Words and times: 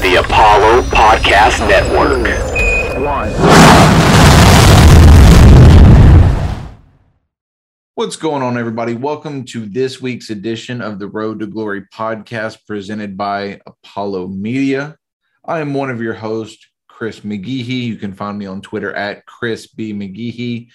the 0.00 0.14
Apollo 0.14 0.82
Podcast 0.82 1.58
Network. 1.68 2.24
What's 7.94 8.14
going 8.14 8.44
on, 8.44 8.56
everybody? 8.56 8.94
Welcome 8.94 9.44
to 9.46 9.66
this 9.66 10.00
week's 10.00 10.30
edition 10.30 10.80
of 10.80 11.00
the 11.00 11.08
Road 11.08 11.40
to 11.40 11.48
Glory 11.48 11.82
podcast 11.92 12.64
presented 12.64 13.16
by 13.16 13.60
Apollo 13.66 14.28
Media. 14.28 14.96
I 15.44 15.58
am 15.58 15.74
one 15.74 15.90
of 15.90 16.00
your 16.00 16.14
hosts, 16.14 16.64
Chris 16.86 17.20
McGeehee. 17.20 17.82
You 17.82 17.96
can 17.96 18.12
find 18.12 18.38
me 18.38 18.46
on 18.46 18.60
Twitter 18.60 18.94
at 18.94 19.26
Chris 19.26 19.66
B. 19.66 19.92
McGeehee. 19.92 20.68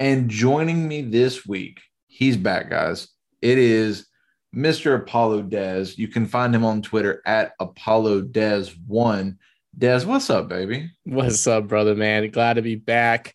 And 0.00 0.30
joining 0.30 0.88
me 0.88 1.02
this 1.02 1.44
week, 1.44 1.80
he's 2.06 2.38
back, 2.38 2.70
guys. 2.70 3.08
It 3.42 3.58
is 3.58 4.06
Mr. 4.54 4.94
Apollo 4.96 5.44
Dez. 5.44 5.96
You 5.96 6.08
can 6.08 6.26
find 6.26 6.54
him 6.54 6.64
on 6.64 6.82
Twitter 6.82 7.22
at 7.26 7.52
Apollo 7.60 8.22
Dez 8.22 8.74
one. 8.86 9.38
Dez, 9.78 10.04
what's 10.04 10.28
up, 10.28 10.48
baby? 10.48 10.90
What's 11.04 11.46
up, 11.46 11.66
brother? 11.68 11.94
Man, 11.94 12.28
glad 12.30 12.54
to 12.54 12.62
be 12.62 12.74
back. 12.74 13.34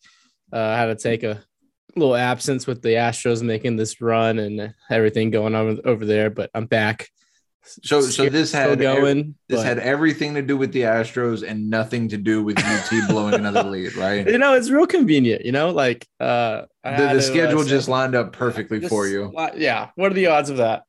Uh, 0.53 0.59
I 0.59 0.77
had 0.77 0.85
to 0.85 0.95
take 0.95 1.23
a 1.23 1.41
little 1.95 2.16
absence 2.16 2.67
with 2.67 2.84
the 2.84 2.89
Astros 2.89 3.41
making 3.41 3.75
this 3.75 3.99
run 3.99 4.38
and 4.38 4.73
everything 4.91 5.31
going 5.31 5.55
on 5.55 5.80
over 5.84 6.05
there, 6.05 6.30
but 6.30 6.52
I'm 6.53 6.67
back. 6.67 7.09
So, 7.84 7.99
so 7.99 8.30
this 8.30 8.53
had 8.53 8.80
going. 8.80 9.20
ev- 9.20 9.25
this 9.49 9.59
but- 9.59 9.66
had 9.66 9.80
everything 9.80 10.36
to 10.36 10.41
do 10.44 10.55
with 10.55 10.72
the 10.72 10.84
Astros 10.84 11.45
and 11.45 11.70
nothing 11.70 12.08
to 12.09 12.17
do 12.17 12.41
with 12.44 12.58
UT 12.59 12.89
blowing 13.09 13.34
another 13.34 13.63
lead, 13.63 13.95
right? 13.95 14.25
you 14.25 14.38
know, 14.38 14.53
it's 14.53 14.70
real 14.70 14.88
convenient. 14.88 15.44
You 15.44 15.52
know, 15.52 15.72
like 15.72 16.08
uh, 16.22 16.61
The, 16.86 16.91
the 16.91 16.97
to, 16.97 17.09
uh, 17.17 17.22
schedule 17.22 17.63
say- 17.63 17.70
just 17.70 17.89
lined 17.89 18.13
up 18.16 18.31
perfectly 18.31 18.80
just 18.80 18.89
for 18.89 19.08
you. 19.08 19.34
Yeah. 19.55 19.89
What 19.95 20.11
are 20.11 20.16
the 20.16 20.27
odds 20.27 20.49
of 20.52 20.58
that? 20.58 20.84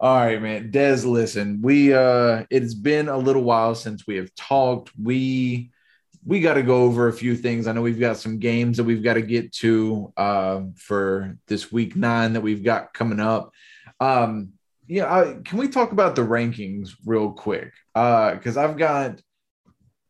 All 0.00 0.16
right, 0.16 0.40
man. 0.40 0.70
Des, 0.70 1.04
listen, 1.04 1.60
we 1.60 1.92
uh 1.92 2.44
it's 2.50 2.74
been 2.74 3.08
a 3.08 3.18
little 3.18 3.42
while 3.42 3.74
since 3.74 4.06
we 4.06 4.16
have 4.16 4.32
talked. 4.36 4.92
We 5.00 5.70
we 6.24 6.40
got 6.40 6.54
to 6.54 6.62
go 6.62 6.82
over 6.82 7.08
a 7.08 7.12
few 7.12 7.34
things. 7.34 7.66
I 7.66 7.72
know 7.72 7.82
we've 7.82 7.98
got 7.98 8.18
some 8.18 8.38
games 8.38 8.76
that 8.76 8.84
we've 8.84 9.02
got 9.02 9.14
to 9.14 9.22
get 9.22 9.52
to 9.54 10.12
uh, 10.16 10.60
for 10.76 11.38
this 11.46 11.72
week 11.72 11.96
nine 11.96 12.34
that 12.34 12.42
we've 12.42 12.62
got 12.62 12.92
coming 12.92 13.18
up. 13.18 13.52
Um, 13.98 14.52
yeah, 14.86 15.12
I, 15.12 15.36
can 15.44 15.58
we 15.58 15.68
talk 15.68 15.92
about 15.92 16.16
the 16.16 16.22
rankings 16.22 16.90
real 17.06 17.32
quick? 17.32 17.72
Uh, 17.94 18.34
because 18.34 18.56
I've 18.56 18.76
got 18.76 19.20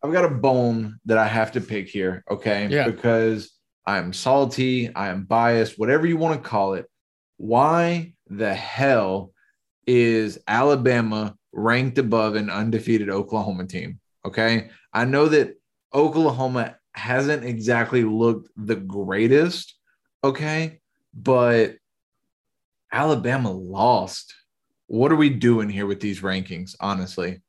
I've 0.03 0.13
got 0.13 0.25
a 0.25 0.35
bone 0.35 0.99
that 1.07 1.19
I 1.19 1.27
have 1.27 1.53
to 1.53 1.61
pick 1.61 1.89
here, 1.89 2.25
okay? 2.31 2.69
Yeah. 2.69 2.85
Because 2.85 3.53
I'm 3.87 4.13
salty, 4.13 4.95
I 4.95 5.09
am 5.09 5.25
biased, 5.25 5.79
whatever 5.79 6.07
you 6.07 6.17
want 6.17 6.43
to 6.43 6.49
call 6.49 6.75
it. 6.75 6.87
Why 7.37 8.15
the 8.29 8.55
hell 8.55 9.33
is 9.89 10.39
Alabama 10.47 11.35
ranked 11.53 11.97
above 11.97 12.37
an 12.37 12.51
undefeated 12.51 13.09
Oklahoma 13.09 13.65
team? 13.65 13.99
Okay. 14.25 14.69
I 14.93 15.07
know 15.07 15.27
that 15.29 15.55
Oklahoma 15.95 16.77
hasn't 16.93 17.45
exactly 17.45 18.05
looked 18.05 18.51
the 18.55 18.77
greatest. 18.77 19.75
Okay. 20.23 20.81
But 21.15 21.77
Alabama 22.93 23.51
lost. 23.51 24.35
What 24.89 25.11
are 25.11 25.17
we 25.17 25.31
doing 25.31 25.71
here 25.71 25.87
with 25.87 26.01
these 26.01 26.21
rankings, 26.21 26.77
honestly? 26.81 27.41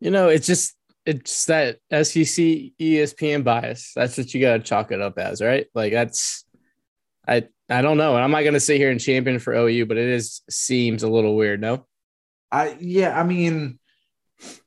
You 0.00 0.10
know, 0.10 0.28
it's 0.28 0.46
just 0.46 0.74
it's 1.04 1.44
that 1.46 1.78
SEC 1.90 2.44
ESPN 2.80 3.44
bias. 3.44 3.92
That's 3.94 4.16
what 4.16 4.32
you 4.32 4.40
got 4.40 4.54
to 4.54 4.62
chalk 4.62 4.90
it 4.90 5.02
up 5.02 5.18
as, 5.18 5.42
right? 5.42 5.66
Like 5.74 5.92
that's 5.92 6.44
I 7.28 7.48
I 7.68 7.82
don't 7.82 7.96
know. 7.96 8.14
And 8.14 8.22
I'm 8.22 8.30
not 8.30 8.42
going 8.42 8.54
to 8.54 8.60
sit 8.60 8.76
here 8.76 8.90
and 8.90 9.00
champion 9.00 9.38
for 9.38 9.54
OU, 9.54 9.86
but 9.86 9.96
it 9.96 10.08
is 10.08 10.42
seems 10.48 11.02
a 11.02 11.08
little 11.08 11.34
weird, 11.34 11.60
no? 11.60 11.86
I 12.52 12.76
yeah, 12.80 13.18
I 13.18 13.24
mean, 13.24 13.78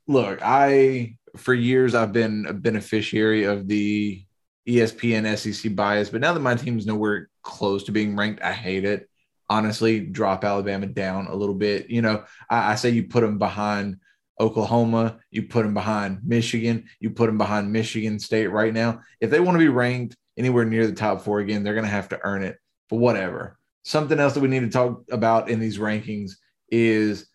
look, 0.08 0.40
I 0.44 1.16
for 1.38 1.54
years 1.54 1.96
I've 1.96 2.12
been 2.12 2.46
a 2.48 2.54
beneficiary 2.54 3.46
of 3.46 3.68
the 3.68 4.24
ESPN 4.68 5.38
SEC 5.38 5.76
bias, 5.76 6.10
but 6.10 6.22
now 6.22 6.34
that 6.34 6.42
my 6.42 6.56
team's 6.56 6.86
nowhere 6.86 7.30
close 7.42 7.84
to 7.86 7.92
being 7.92 8.16
ranked, 8.16 8.42
I 8.44 8.52
hate 8.52 8.86
it. 8.86 9.10
Honestly, 9.50 10.02
drop 10.02 10.44
Alabama 10.44 10.86
down 10.86 11.28
a 11.28 11.36
little 11.36 11.56
bit. 11.56 11.90
You 11.90 12.02
know, 12.02 12.26
I, 12.50 12.74
I 12.74 12.76
say 12.76 12.90
you 12.90 13.08
put 13.08 13.22
them 13.22 13.40
behind 13.40 13.98
Oklahoma, 14.40 15.20
you 15.32 15.44
put 15.44 15.64
them 15.64 15.74
behind 15.74 16.20
Michigan, 16.24 16.86
you 17.00 17.10
put 17.10 17.28
them 17.28 17.38
behind 17.38 17.72
Michigan 17.72 18.20
State 18.20 18.48
right 18.48 18.74
now. 18.74 19.02
If 19.20 19.32
they 19.32 19.40
want 19.40 19.56
to 19.56 19.60
be 19.60 19.70
ranked 19.70 20.16
anywhere 20.38 20.66
near 20.66 20.86
the 20.86 20.94
top 20.94 21.22
four 21.22 21.40
again, 21.40 21.64
they're 21.64 21.74
going 21.74 21.86
to 21.86 21.92
have 21.92 22.10
to 22.10 22.20
earn 22.24 22.44
it. 22.44 22.58
But 22.90 22.98
whatever. 22.98 23.58
Something 23.84 24.20
else 24.20 24.34
that 24.34 24.42
we 24.42 24.50
need 24.50 24.62
to 24.62 24.70
talk 24.70 25.04
about 25.12 25.50
in 25.50 25.60
these 25.60 25.78
rankings 25.78 26.34
is 26.70 27.28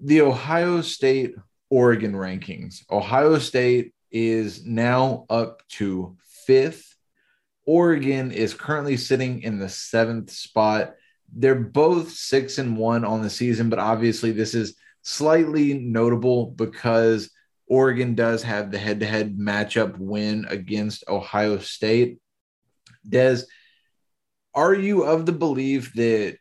the 0.00 0.22
Ohio 0.22 0.80
State 0.82 1.34
Oregon 1.70 2.12
rankings. 2.12 2.82
Ohio 2.90 3.38
State 3.38 3.94
is 4.10 4.66
now 4.66 5.24
up 5.30 5.62
to 5.70 6.16
fifth. 6.46 6.96
Oregon 7.64 8.32
is 8.32 8.54
currently 8.54 8.96
sitting 8.96 9.42
in 9.42 9.58
the 9.58 9.68
seventh 9.68 10.30
spot. 10.30 10.94
They're 11.34 11.54
both 11.54 12.10
six 12.10 12.58
and 12.58 12.76
one 12.76 13.04
on 13.04 13.22
the 13.22 13.30
season, 13.30 13.70
but 13.70 13.78
obviously 13.78 14.32
this 14.32 14.54
is 14.54 14.76
slightly 15.02 15.74
notable 15.74 16.46
because 16.46 17.30
Oregon 17.66 18.14
does 18.14 18.42
have 18.42 18.70
the 18.70 18.78
head 18.78 19.00
to 19.00 19.06
head 19.06 19.38
matchup 19.38 19.96
win 19.96 20.44
against 20.50 21.04
Ohio 21.08 21.58
State. 21.58 22.18
Des, 23.08 23.44
are 24.54 24.74
you 24.74 25.04
of 25.04 25.26
the 25.26 25.32
belief 25.32 25.92
that 25.94 26.38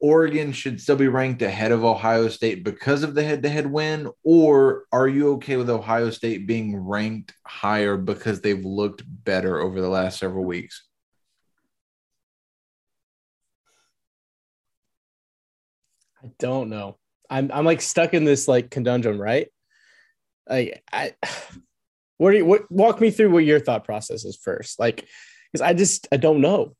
Oregon 0.00 0.52
should 0.52 0.80
still 0.80 0.96
be 0.96 1.08
ranked 1.08 1.42
ahead 1.42 1.72
of 1.72 1.84
Ohio 1.84 2.28
State 2.28 2.64
because 2.64 3.02
of 3.02 3.14
the 3.14 3.22
head 3.22 3.42
to 3.42 3.50
head 3.50 3.66
win? 3.66 4.08
Or 4.24 4.84
are 4.92 5.06
you 5.06 5.32
okay 5.34 5.56
with 5.56 5.68
Ohio 5.68 6.10
State 6.10 6.46
being 6.46 6.76
ranked 6.76 7.34
higher 7.46 7.96
because 7.98 8.40
they've 8.40 8.64
looked 8.64 9.02
better 9.06 9.60
over 9.60 9.80
the 9.80 9.88
last 9.88 10.18
several 10.18 10.44
weeks? 10.44 10.86
I 16.24 16.30
don't 16.38 16.70
know. 16.70 16.98
I'm 17.28 17.50
I'm 17.52 17.64
like 17.64 17.80
stuck 17.80 18.14
in 18.14 18.24
this 18.24 18.48
like 18.48 18.70
conundrum, 18.70 19.20
right? 19.20 19.48
Like 20.48 20.82
I 20.90 21.14
what 22.16 22.32
do 22.32 22.38
you 22.38 22.46
what 22.46 22.70
walk 22.70 23.00
me 23.00 23.10
through 23.10 23.30
what 23.30 23.44
your 23.44 23.60
thought 23.60 23.84
process 23.84 24.24
is 24.24 24.36
first. 24.36 24.78
Like 24.78 25.06
because 25.52 25.62
I 25.62 25.74
just 25.74 26.08
I 26.10 26.16
don't 26.16 26.40
know. 26.40 26.74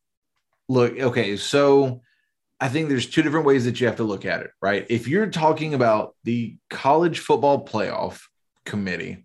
Look, 0.70 1.00
okay, 1.00 1.36
so 1.36 2.00
I 2.60 2.68
think 2.68 2.88
there's 2.88 3.10
two 3.10 3.22
different 3.22 3.44
ways 3.44 3.64
that 3.64 3.80
you 3.80 3.88
have 3.88 3.96
to 3.96 4.04
look 4.04 4.24
at 4.24 4.42
it, 4.42 4.52
right? 4.62 4.86
If 4.88 5.08
you're 5.08 5.26
talking 5.26 5.74
about 5.74 6.14
the 6.22 6.58
college 6.68 7.18
football 7.18 7.66
playoff 7.66 8.20
committee, 8.64 9.24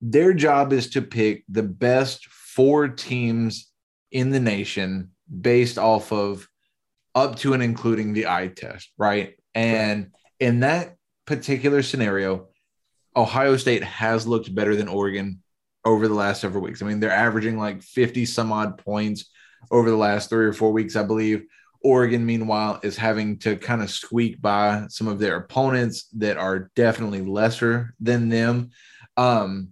their 0.00 0.32
job 0.32 0.72
is 0.72 0.88
to 0.92 1.02
pick 1.02 1.44
the 1.50 1.62
best 1.62 2.24
four 2.28 2.88
teams 2.88 3.70
in 4.10 4.30
the 4.30 4.40
nation 4.40 5.10
based 5.38 5.76
off 5.76 6.12
of 6.12 6.48
up 7.14 7.36
to 7.40 7.52
and 7.52 7.62
including 7.62 8.14
the 8.14 8.28
eye 8.28 8.48
test, 8.48 8.90
right? 8.96 9.34
And 9.54 10.14
in 10.40 10.60
that 10.60 10.96
particular 11.26 11.82
scenario, 11.82 12.48
Ohio 13.14 13.58
State 13.58 13.84
has 13.84 14.26
looked 14.26 14.54
better 14.54 14.74
than 14.74 14.88
Oregon 14.88 15.42
over 15.84 16.08
the 16.08 16.14
last 16.14 16.40
several 16.40 16.62
weeks. 16.62 16.80
I 16.80 16.86
mean, 16.86 17.00
they're 17.00 17.10
averaging 17.10 17.58
like 17.58 17.82
50 17.82 18.24
some 18.24 18.50
odd 18.50 18.78
points 18.78 19.28
over 19.70 19.90
the 19.90 19.96
last 19.96 20.30
three 20.30 20.46
or 20.46 20.52
four 20.52 20.72
weeks, 20.72 20.96
I 20.96 21.02
believe. 21.02 21.44
Oregon, 21.82 22.26
meanwhile, 22.26 22.80
is 22.82 22.96
having 22.96 23.38
to 23.38 23.56
kind 23.56 23.82
of 23.82 23.90
squeak 23.90 24.42
by 24.42 24.86
some 24.88 25.06
of 25.06 25.18
their 25.18 25.36
opponents 25.36 26.08
that 26.16 26.36
are 26.36 26.70
definitely 26.74 27.22
lesser 27.22 27.94
than 28.00 28.28
them. 28.28 28.70
Um, 29.16 29.70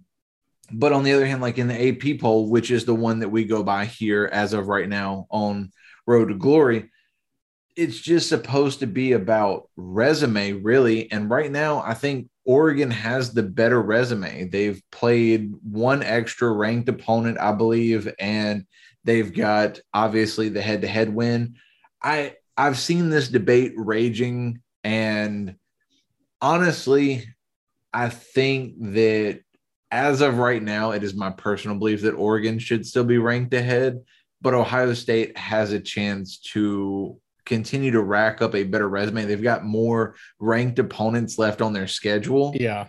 but 0.71 0.93
on 0.93 1.03
the 1.03 1.13
other 1.13 1.25
hand, 1.25 1.41
like 1.41 1.57
in 1.57 1.67
the 1.67 1.89
AP 1.89 2.19
poll, 2.19 2.49
which 2.49 2.71
is 2.71 2.85
the 2.85 2.95
one 2.95 3.19
that 3.19 3.29
we 3.29 3.45
go 3.45 3.63
by 3.63 3.85
here 3.85 4.29
as 4.31 4.53
of 4.53 4.67
right 4.67 4.87
now 4.87 5.27
on 5.29 5.71
Road 6.05 6.29
to 6.29 6.35
Glory, 6.35 6.89
it's 7.75 7.99
just 7.99 8.27
supposed 8.27 8.79
to 8.79 8.87
be 8.87 9.13
about 9.13 9.69
resume, 9.75 10.53
really. 10.53 11.11
And 11.11 11.29
right 11.29 11.51
now, 11.51 11.83
I 11.85 11.93
think 11.93 12.29
Oregon 12.43 12.89
has 12.89 13.33
the 13.33 13.43
better 13.43 13.81
resume. 13.81 14.49
They've 14.49 14.81
played 14.91 15.53
one 15.61 16.01
extra 16.01 16.51
ranked 16.51 16.89
opponent, 16.89 17.37
I 17.39 17.51
believe, 17.51 18.11
and 18.19 18.65
they've 19.07 19.33
got 19.33 19.79
obviously 19.93 20.49
the 20.49 20.61
head 20.61 20.81
to 20.81 20.87
head 20.87 21.11
win. 21.11 21.55
I 22.03 22.35
I've 22.55 22.77
seen 22.77 23.09
this 23.09 23.29
debate 23.29 23.73
raging, 23.75 24.61
and 24.83 25.55
honestly, 26.41 27.25
I 27.93 28.09
think 28.09 28.75
that 28.93 29.39
as 29.89 30.21
of 30.21 30.37
right 30.37 30.61
now, 30.61 30.91
it 30.91 31.03
is 31.03 31.15
my 31.15 31.31
personal 31.31 31.77
belief 31.77 32.01
that 32.01 32.13
Oregon 32.13 32.59
should 32.59 32.85
still 32.85 33.05
be 33.05 33.17
ranked 33.17 33.53
ahead, 33.53 34.01
but 34.41 34.53
Ohio 34.53 34.93
State 34.93 35.37
has 35.37 35.71
a 35.71 35.79
chance 35.79 36.39
to 36.51 37.19
continue 37.45 37.91
to 37.91 38.01
rack 38.01 38.41
up 38.41 38.53
a 38.53 38.63
better 38.63 38.89
resume. 38.89 39.23
They've 39.23 39.41
got 39.41 39.63
more 39.63 40.15
ranked 40.39 40.79
opponents 40.79 41.39
left 41.39 41.61
on 41.61 41.71
their 41.71 41.87
schedule. 41.87 42.53
Yeah. 42.59 42.87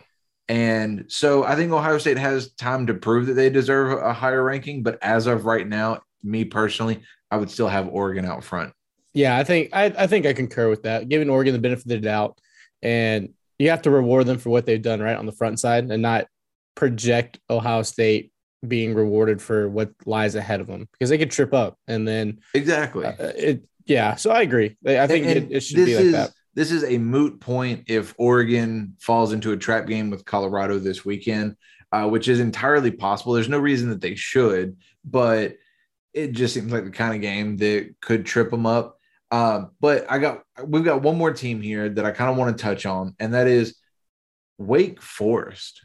And 0.48 1.04
so 1.08 1.44
I 1.44 1.54
think 1.54 1.70
Ohio 1.72 1.98
State 1.98 2.18
has 2.18 2.52
time 2.54 2.86
to 2.88 2.94
prove 2.94 3.26
that 3.26 3.34
they 3.34 3.50
deserve 3.50 4.02
a 4.02 4.12
higher 4.12 4.42
ranking. 4.42 4.82
But 4.82 4.98
as 5.02 5.26
of 5.26 5.44
right 5.44 5.66
now, 5.66 6.00
me 6.22 6.44
personally, 6.44 7.02
I 7.30 7.36
would 7.36 7.50
still 7.50 7.68
have 7.68 7.88
Oregon 7.88 8.24
out 8.24 8.44
front. 8.44 8.72
Yeah, 9.14 9.36
I 9.36 9.44
think 9.44 9.70
I, 9.72 9.86
I 9.86 10.06
think 10.06 10.26
I 10.26 10.32
concur 10.32 10.68
with 10.68 10.82
that. 10.82 11.08
Giving 11.08 11.30
Oregon 11.30 11.52
the 11.52 11.60
benefit 11.60 11.84
of 11.86 11.88
the 11.88 11.98
doubt, 11.98 12.38
and 12.82 13.30
you 13.58 13.70
have 13.70 13.82
to 13.82 13.90
reward 13.90 14.26
them 14.26 14.38
for 14.38 14.50
what 14.50 14.66
they've 14.66 14.80
done 14.80 15.00
right 15.00 15.16
on 15.16 15.26
the 15.26 15.32
front 15.32 15.58
side 15.58 15.90
and 15.90 16.02
not 16.02 16.26
project 16.74 17.40
Ohio 17.50 17.82
State 17.82 18.32
being 18.66 18.94
rewarded 18.94 19.40
for 19.40 19.68
what 19.68 19.90
lies 20.06 20.34
ahead 20.34 20.60
of 20.60 20.66
them 20.66 20.88
because 20.92 21.10
they 21.10 21.18
could 21.18 21.30
trip 21.30 21.54
up 21.54 21.78
and 21.86 22.06
then 22.06 22.40
Exactly. 22.54 23.06
uh, 23.06 23.14
it 23.18 23.64
yeah 23.86 24.16
so 24.16 24.30
i 24.30 24.42
agree 24.42 24.76
i 24.84 25.06
think 25.06 25.26
it, 25.26 25.46
it 25.50 25.60
should 25.60 25.76
be 25.76 25.94
like 25.94 26.04
is, 26.06 26.12
that 26.12 26.32
This 26.54 26.72
is 26.72 26.82
a 26.82 26.98
moot 26.98 27.38
point 27.38 27.84
if 27.86 28.14
Oregon 28.18 28.96
falls 28.98 29.32
into 29.32 29.52
a 29.52 29.56
trap 29.56 29.86
game 29.86 30.10
with 30.10 30.24
Colorado 30.24 30.80
this 30.80 31.04
weekend, 31.04 31.54
uh, 31.92 32.08
which 32.08 32.26
is 32.26 32.40
entirely 32.40 32.90
possible. 32.90 33.32
There's 33.32 33.48
no 33.48 33.60
reason 33.60 33.90
that 33.90 34.00
they 34.00 34.16
should, 34.16 34.76
but 35.04 35.54
it 36.12 36.32
just 36.32 36.54
seems 36.54 36.72
like 36.72 36.84
the 36.84 36.90
kind 36.90 37.14
of 37.14 37.20
game 37.20 37.56
that 37.58 37.94
could 38.00 38.26
trip 38.26 38.50
them 38.50 38.66
up. 38.66 38.98
Uh, 39.30 39.66
but 39.80 40.10
I 40.10 40.18
got 40.18 40.42
we've 40.64 40.84
got 40.84 41.02
one 41.02 41.18
more 41.18 41.32
team 41.32 41.60
here 41.60 41.88
that 41.88 42.04
I 42.04 42.12
kind 42.12 42.30
of 42.30 42.36
want 42.36 42.56
to 42.56 42.62
touch 42.62 42.86
on, 42.86 43.14
and 43.18 43.34
that 43.34 43.46
is 43.46 43.76
Wake 44.56 45.02
Forest. 45.02 45.82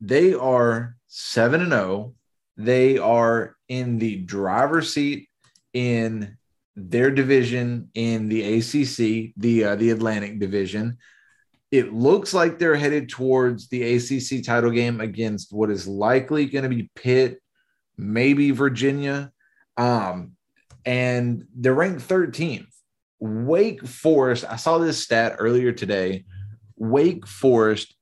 They 0.00 0.34
are 0.34 0.96
seven 1.06 1.60
and 1.60 1.70
zero. 1.72 2.14
They 2.56 2.98
are 2.98 3.56
in 3.68 3.98
the 3.98 4.16
driver's 4.16 4.92
seat 4.92 5.28
in 5.72 6.36
their 6.76 7.10
division 7.10 7.90
in 7.94 8.28
the 8.28 8.58
ACC, 8.58 9.34
the 9.36 9.64
uh, 9.64 9.76
the 9.76 9.90
Atlantic 9.90 10.38
Division. 10.38 10.98
It 11.70 11.92
looks 11.92 12.34
like 12.34 12.58
they're 12.58 12.76
headed 12.76 13.08
towards 13.08 13.68
the 13.68 13.96
ACC 13.96 14.44
title 14.44 14.70
game 14.70 15.00
against 15.00 15.52
what 15.52 15.70
is 15.70 15.88
likely 15.88 16.46
going 16.46 16.64
to 16.64 16.68
be 16.68 16.90
Pitt, 16.94 17.40
maybe 17.96 18.50
Virginia, 18.50 19.32
um, 19.82 20.32
and 20.84 21.44
they're 21.56 21.74
ranked 21.74 22.08
13th. 22.08 22.68
Wake 23.18 23.84
Forest. 23.86 24.44
I 24.48 24.56
saw 24.56 24.78
this 24.78 25.02
stat 25.02 25.36
earlier 25.38 25.72
today. 25.72 26.24
Wake 26.76 27.26
Forest 27.26 27.94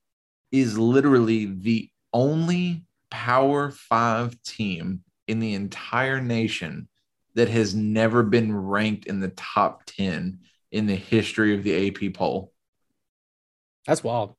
is 0.53 0.79
literally 0.79 1.47
the 1.47 1.89
only 2.13 2.85
Power 3.11 3.71
Five 3.71 4.41
team 4.43 5.03
in 5.27 5.41
the 5.41 5.55
entire 5.55 6.21
nation 6.21 6.89
that 7.35 7.49
has 7.49 7.75
never 7.75 8.23
been 8.23 8.55
ranked 8.55 9.07
in 9.07 9.21
the 9.21 9.29
top 9.31 9.83
10 9.87 10.41
in 10.73 10.87
the 10.87 10.97
history 10.97 11.55
of 11.55 11.63
the 11.63 11.89
AP 11.89 12.15
poll. 12.15 12.53
that's 13.87 14.05
wild 14.05 14.35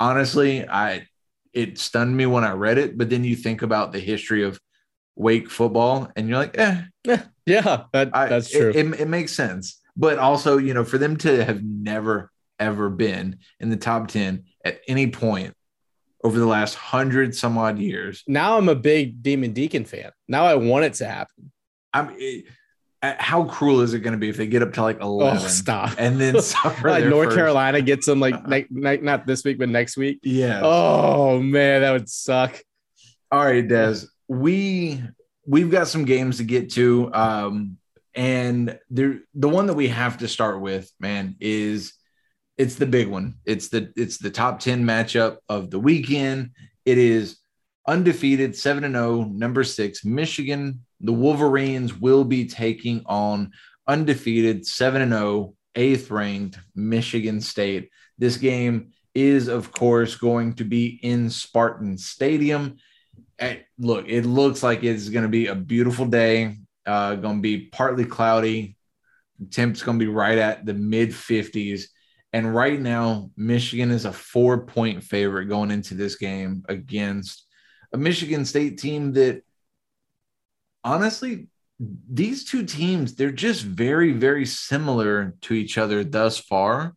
Honestly, 0.00 0.68
I 0.68 1.06
it 1.52 1.78
stunned 1.78 2.16
me 2.16 2.26
when 2.26 2.42
I 2.42 2.52
read 2.52 2.78
it, 2.78 2.98
but 2.98 3.08
then 3.08 3.22
you 3.22 3.36
think 3.36 3.62
about 3.62 3.92
the 3.92 4.00
history 4.00 4.42
of 4.42 4.58
Wake 5.16 5.50
football 5.50 6.10
and 6.16 6.28
you're 6.28 6.38
like, 6.38 6.58
eh, 6.58 6.82
yeah 7.46 7.84
that, 7.92 8.10
I, 8.12 8.26
that's 8.28 8.52
it- 8.54 8.58
true. 8.58 8.70
It, 8.74 9.00
it 9.00 9.08
makes 9.08 9.32
sense. 9.32 9.80
But 9.96 10.18
also, 10.18 10.58
you 10.58 10.74
know, 10.74 10.82
for 10.84 10.98
them 10.98 11.16
to 11.18 11.44
have 11.44 11.62
never, 11.62 12.32
ever 12.58 12.90
been 12.90 13.38
in 13.60 13.70
the 13.70 13.76
top 13.76 14.08
10 14.08 14.44
at 14.64 14.80
any 14.88 15.08
point 15.10 15.54
over 16.24 16.38
the 16.38 16.46
last 16.46 16.74
hundred 16.74 17.34
some 17.34 17.56
odd 17.58 17.78
years, 17.78 18.24
now 18.26 18.56
i'm 18.56 18.68
a 18.68 18.74
big 18.74 19.22
demon 19.22 19.52
deacon 19.52 19.84
fan. 19.84 20.10
Now 20.26 20.46
i 20.46 20.54
want 20.54 20.84
it 20.86 20.94
to 20.94 21.06
happen. 21.06 21.52
I'm 21.92 22.10
it, 22.18 22.46
uh, 23.02 23.14
how 23.18 23.44
cruel 23.44 23.82
is 23.82 23.92
it 23.92 23.98
going 24.00 24.14
to 24.14 24.18
be 24.18 24.30
if 24.30 24.36
they 24.38 24.46
get 24.46 24.62
up 24.62 24.72
to 24.72 24.82
like 24.82 24.98
11 25.00 25.36
oh 25.44 25.46
stop. 25.46 25.94
and 25.98 26.18
then 26.18 26.40
suffer 26.42 26.88
like 26.88 27.04
north 27.04 27.26
first- 27.26 27.36
carolina 27.36 27.82
gets 27.82 28.06
them 28.06 28.18
like 28.18 28.46
ne- 28.48 28.66
ne- 28.70 28.96
not 28.96 29.26
this 29.26 29.44
week 29.44 29.58
but 29.58 29.68
next 29.68 29.96
week? 29.98 30.18
Yeah. 30.22 30.60
oh 30.64 31.38
man 31.40 31.82
that 31.82 31.92
would 31.92 32.08
suck. 32.08 32.58
All 33.30 33.44
right, 33.44 33.66
Des. 33.66 34.06
We 34.28 35.02
we've 35.46 35.70
got 35.70 35.88
some 35.88 36.04
games 36.04 36.38
to 36.38 36.44
get 36.44 36.70
to. 36.72 37.12
Um, 37.12 37.78
and 38.14 38.78
there 38.90 39.20
the 39.34 39.48
one 39.48 39.66
that 39.66 39.74
we 39.74 39.88
have 39.88 40.18
to 40.18 40.28
start 40.28 40.60
with, 40.60 40.90
man, 41.00 41.36
is 41.40 41.94
it's 42.56 42.76
the 42.76 42.86
big 42.86 43.08
one. 43.08 43.34
It's 43.44 43.68
the 43.68 43.92
it's 43.96 44.18
the 44.18 44.30
top 44.30 44.60
10 44.60 44.84
matchup 44.84 45.38
of 45.48 45.70
the 45.70 45.78
weekend. 45.78 46.50
It 46.84 46.98
is 46.98 47.38
undefeated 47.86 48.56
7 48.56 48.84
and 48.84 48.94
0, 48.94 49.24
number 49.24 49.64
6 49.64 50.04
Michigan. 50.04 50.84
The 51.00 51.12
Wolverines 51.12 51.98
will 51.98 52.24
be 52.24 52.46
taking 52.46 53.02
on 53.06 53.52
undefeated 53.86 54.66
7 54.66 55.02
and 55.02 55.12
0, 55.12 55.54
eighth 55.74 56.10
ranked 56.10 56.58
Michigan 56.74 57.40
State. 57.40 57.90
This 58.18 58.36
game 58.36 58.92
is 59.14 59.48
of 59.48 59.72
course 59.72 60.16
going 60.16 60.54
to 60.54 60.64
be 60.64 60.98
in 61.02 61.30
Spartan 61.30 61.98
Stadium. 61.98 62.76
Look, 63.78 64.08
it 64.08 64.24
looks 64.24 64.62
like 64.62 64.84
it's 64.84 65.08
going 65.08 65.24
to 65.24 65.28
be 65.28 65.46
a 65.46 65.54
beautiful 65.54 66.06
day. 66.06 66.56
Uh, 66.86 67.14
going 67.14 67.36
to 67.36 67.42
be 67.42 67.66
partly 67.66 68.04
cloudy. 68.04 68.76
Temp's 69.50 69.82
going 69.82 69.98
to 69.98 70.04
be 70.04 70.10
right 70.10 70.38
at 70.38 70.64
the 70.64 70.74
mid 70.74 71.10
50s. 71.10 71.84
And 72.32 72.54
right 72.54 72.80
now, 72.80 73.30
Michigan 73.36 73.90
is 73.90 74.04
a 74.04 74.12
four 74.12 74.66
point 74.66 75.04
favorite 75.04 75.46
going 75.46 75.70
into 75.70 75.94
this 75.94 76.16
game 76.16 76.64
against 76.68 77.46
a 77.92 77.96
Michigan 77.96 78.44
State 78.44 78.78
team 78.78 79.12
that, 79.12 79.42
honestly, 80.82 81.46
these 81.78 82.44
two 82.44 82.64
teams, 82.64 83.14
they're 83.14 83.30
just 83.30 83.62
very, 83.62 84.12
very 84.12 84.46
similar 84.46 85.36
to 85.42 85.54
each 85.54 85.78
other 85.78 86.02
thus 86.02 86.38
far, 86.38 86.94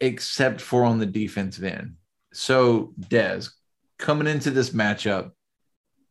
except 0.00 0.60
for 0.60 0.84
on 0.84 0.98
the 0.98 1.06
defensive 1.06 1.64
end. 1.64 1.94
So, 2.32 2.92
Des, 3.08 3.48
coming 3.98 4.26
into 4.26 4.50
this 4.50 4.70
matchup, 4.70 5.30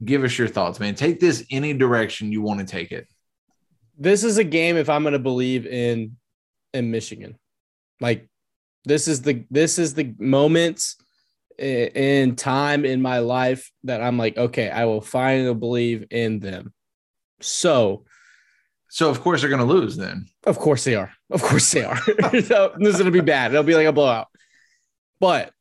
give 0.04 0.24
us 0.24 0.38
your 0.38 0.48
thoughts, 0.48 0.80
man. 0.80 0.96
Take 0.96 1.20
this 1.20 1.46
any 1.52 1.74
direction 1.74 2.32
you 2.32 2.42
want 2.42 2.60
to 2.60 2.66
take 2.66 2.92
it. 2.92 3.08
this 3.98 4.24
is 4.24 4.38
a 4.38 4.44
game 4.44 4.76
if 4.78 4.90
I'm 4.90 5.04
going 5.04 5.14
to 5.14 5.20
believe 5.20 5.66
in 5.66 6.18
in 6.74 6.92
Michigan. 6.92 7.38
Like 8.02 8.28
this 8.84 9.08
is 9.08 9.22
the 9.22 9.46
this 9.50 9.80
is 9.80 9.94
the 9.94 10.14
moments 10.20 10.98
in 11.58 12.36
time 12.36 12.84
in 12.84 13.02
my 13.02 13.20
life 13.20 13.72
that 13.86 14.02
I'm 14.02 14.18
like, 14.18 14.38
okay, 14.38 14.70
I 14.70 14.84
will 14.86 15.00
finally 15.02 15.54
believe 15.54 16.06
in 16.12 16.40
them. 16.40 16.74
So, 17.40 18.04
So, 18.90 19.10
of 19.10 19.22
course, 19.22 19.40
they're 19.42 19.50
going 19.50 19.66
to 19.66 19.74
lose 19.74 19.96
then. 19.96 20.26
of 20.46 20.60
course 20.60 20.84
they 20.84 20.96
are. 20.96 21.12
Of 21.32 21.42
course 21.42 21.72
they 21.72 21.84
are. 21.86 21.98
so, 22.42 22.74
this 22.78 22.90
is 22.90 22.98
going 23.02 23.06
to 23.06 23.12
be 23.12 23.22
bad. 23.22 23.52
It'll 23.52 23.64
be 23.64 23.76
like 23.76 23.88
a 23.88 23.94
blowout. 23.94 24.28
But 25.22 25.52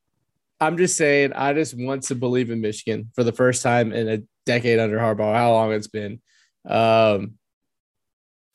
I'm 0.65 0.79
just 0.79 0.97
saying, 0.97 1.35
I 1.35 1.53
just 1.53 1.75
want 1.77 2.05
to 2.05 2.15
believe 2.15 2.51
in 2.51 2.63
Michigan 2.63 3.11
for 3.15 3.23
the 3.23 3.33
first 3.33 3.63
time 3.63 3.93
in 3.93 4.09
a 4.09 4.23
decade 4.47 4.79
under 4.79 4.99
Harbaugh, 4.99 5.35
how 5.35 5.53
long 5.53 5.73
it's 5.73 5.89
been. 5.89 6.23
Um, 6.67 7.35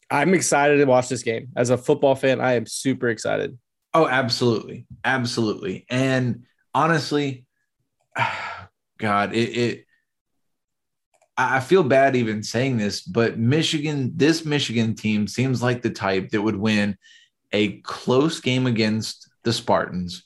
I'm 0.10 0.34
excited 0.34 0.78
to 0.78 0.86
watch 0.86 1.08
this 1.08 1.22
game. 1.22 1.50
As 1.56 1.70
a 1.70 1.78
football 1.78 2.16
fan, 2.16 2.42
I 2.42 2.54
am 2.54 2.66
super 2.66 3.10
excited. 3.10 3.60
Oh, 3.94 4.08
absolutely. 4.08 4.88
Absolutely. 5.04 5.86
And 5.88 6.45
honestly, 6.74 7.45
God, 8.98 9.36
it, 9.36 9.57
it 9.57 9.86
I 11.38 11.57
I 11.57 11.60
feel 11.60 11.83
bad 11.83 12.16
even 12.16 12.42
saying 12.42 12.78
this, 12.78 13.02
but 13.02 13.38
Michigan, 13.38 14.14
this 14.16 14.45
Michigan 14.45 14.95
team 14.95 15.28
seems 15.28 15.62
like 15.62 15.83
the 15.83 15.92
type 15.92 16.30
that 16.30 16.42
would 16.42 16.56
win 16.56 16.98
a 17.52 17.80
close 17.81 18.40
game 18.40 18.66
against 18.66 19.30
the 19.44 19.54
Spartans 19.54 20.26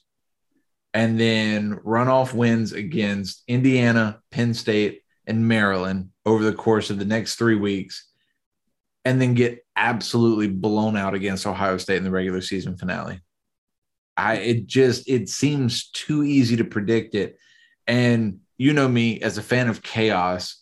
and 0.93 1.19
then 1.19 1.75
runoff 1.77 2.33
wins 2.33 2.71
against 2.71 3.43
Indiana, 3.47 4.21
Penn 4.31 4.53
State, 4.53 5.01
and 5.25 5.47
Maryland 5.47 6.09
over 6.25 6.43
the 6.43 6.53
course 6.53 6.89
of 6.89 7.00
the 7.00 7.05
next 7.05 7.35
three 7.35 7.55
weeks, 7.55 8.07
and 9.05 9.21
then 9.21 9.33
get 9.33 9.65
absolutely 9.75 10.47
blown 10.47 10.95
out 10.95 11.13
against 11.13 11.47
Ohio 11.47 11.77
State 11.77 11.97
in 11.97 12.03
the 12.03 12.12
regular 12.12 12.41
season 12.41 12.77
finale. 12.77 13.21
I 14.15 14.35
it 14.35 14.67
just 14.67 15.09
it 15.09 15.29
seems 15.29 15.89
too 15.89 16.23
easy 16.23 16.57
to 16.57 16.63
predict 16.63 17.15
it. 17.15 17.38
And 17.88 18.39
you 18.57 18.73
know 18.73 18.88
me 18.88 19.19
as 19.21 19.38
a 19.38 19.43
fan 19.43 19.67
of 19.69 19.81
chaos, 19.81 20.62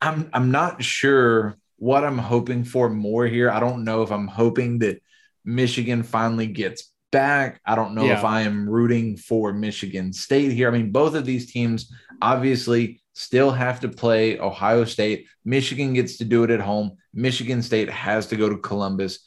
I'm 0.00 0.30
I'm 0.32 0.50
not 0.50 0.82
sure 0.82 1.58
what 1.76 2.04
I'm 2.04 2.18
hoping 2.18 2.64
for 2.64 2.88
more 2.88 3.26
here. 3.26 3.50
I 3.50 3.60
don't 3.60 3.84
know 3.84 4.02
if 4.02 4.10
I'm 4.10 4.26
hoping 4.26 4.78
that 4.80 5.02
Michigan 5.44 6.02
finally 6.02 6.46
gets 6.46 6.92
back. 7.10 7.60
I 7.64 7.74
don't 7.74 7.94
know 7.94 8.04
Yeah. 8.04 8.18
if 8.18 8.24
I 8.24 8.42
am 8.42 8.68
rooting 8.68 9.16
for 9.16 9.52
Michigan 9.52 10.12
State 10.12 10.52
here. 10.52 10.68
I 10.68 10.70
mean, 10.70 10.92
both 10.92 11.14
of 11.14 11.24
these 11.24 11.50
teams 11.50 11.92
obviously 12.20 13.00
still 13.14 13.50
have 13.50 13.80
to 13.80 13.88
play 13.88 14.38
Ohio 14.38 14.84
State. 14.84 15.26
Michigan 15.44 15.94
gets 15.94 16.18
to 16.18 16.24
do 16.24 16.44
it 16.44 16.50
at 16.50 16.60
home. 16.60 16.92
Michigan 17.14 17.62
State 17.62 17.90
has 17.90 18.26
to 18.28 18.36
go 18.36 18.48
to 18.48 18.58
Columbus. 18.58 19.20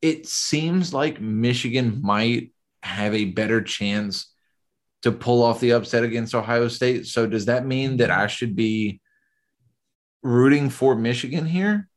It 0.00 0.26
seems 0.26 0.92
like 0.92 1.20
Michigan 1.20 2.00
might 2.02 2.52
have 2.82 3.14
a 3.14 3.26
better 3.26 3.62
chance 3.62 4.32
to 5.02 5.10
pull 5.10 5.42
off 5.42 5.60
the 5.60 5.72
upset 5.72 6.04
against 6.04 6.34
Ohio 6.34 6.68
State. 6.68 7.06
So 7.06 7.26
does 7.26 7.46
that 7.46 7.66
mean 7.66 7.96
that 7.96 8.10
I 8.10 8.26
should 8.28 8.54
be 8.54 9.00
rooting 10.22 10.70
for 10.70 10.94
Michigan 10.94 11.46
here? 11.46 11.88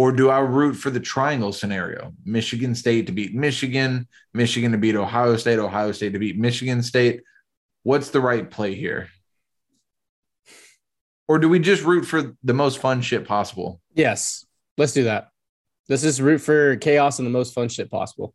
Or 0.00 0.12
do 0.12 0.30
I 0.30 0.38
root 0.38 0.76
for 0.76 0.88
the 0.88 0.98
triangle 0.98 1.52
scenario? 1.52 2.14
Michigan 2.24 2.74
State 2.74 3.06
to 3.08 3.12
beat 3.12 3.34
Michigan, 3.34 4.08
Michigan 4.32 4.72
to 4.72 4.78
beat 4.78 4.96
Ohio 4.96 5.36
State, 5.36 5.58
Ohio 5.58 5.92
State 5.92 6.14
to 6.14 6.18
beat 6.18 6.38
Michigan 6.38 6.82
State. 6.82 7.20
What's 7.82 8.08
the 8.08 8.22
right 8.22 8.50
play 8.50 8.74
here? 8.74 9.08
Or 11.28 11.38
do 11.38 11.50
we 11.50 11.58
just 11.58 11.84
root 11.84 12.06
for 12.06 12.34
the 12.42 12.54
most 12.54 12.78
fun 12.78 13.02
shit 13.02 13.26
possible? 13.28 13.82
Yes, 13.92 14.46
let's 14.78 14.94
do 14.94 15.04
that. 15.04 15.28
Let's 15.90 16.00
just 16.00 16.20
root 16.20 16.38
for 16.38 16.76
chaos 16.76 17.18
and 17.18 17.26
the 17.26 17.30
most 17.30 17.52
fun 17.52 17.68
shit 17.68 17.90
possible. 17.90 18.34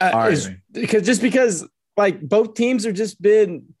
Uh, 0.00 0.10
All 0.12 0.18
right, 0.18 0.32
is- 0.32 0.50
because 0.72 1.06
just 1.06 1.22
because 1.22 1.64
like 1.96 2.20
both 2.20 2.54
teams 2.54 2.84
have 2.84 2.94
just 2.94 3.22
been 3.22 3.74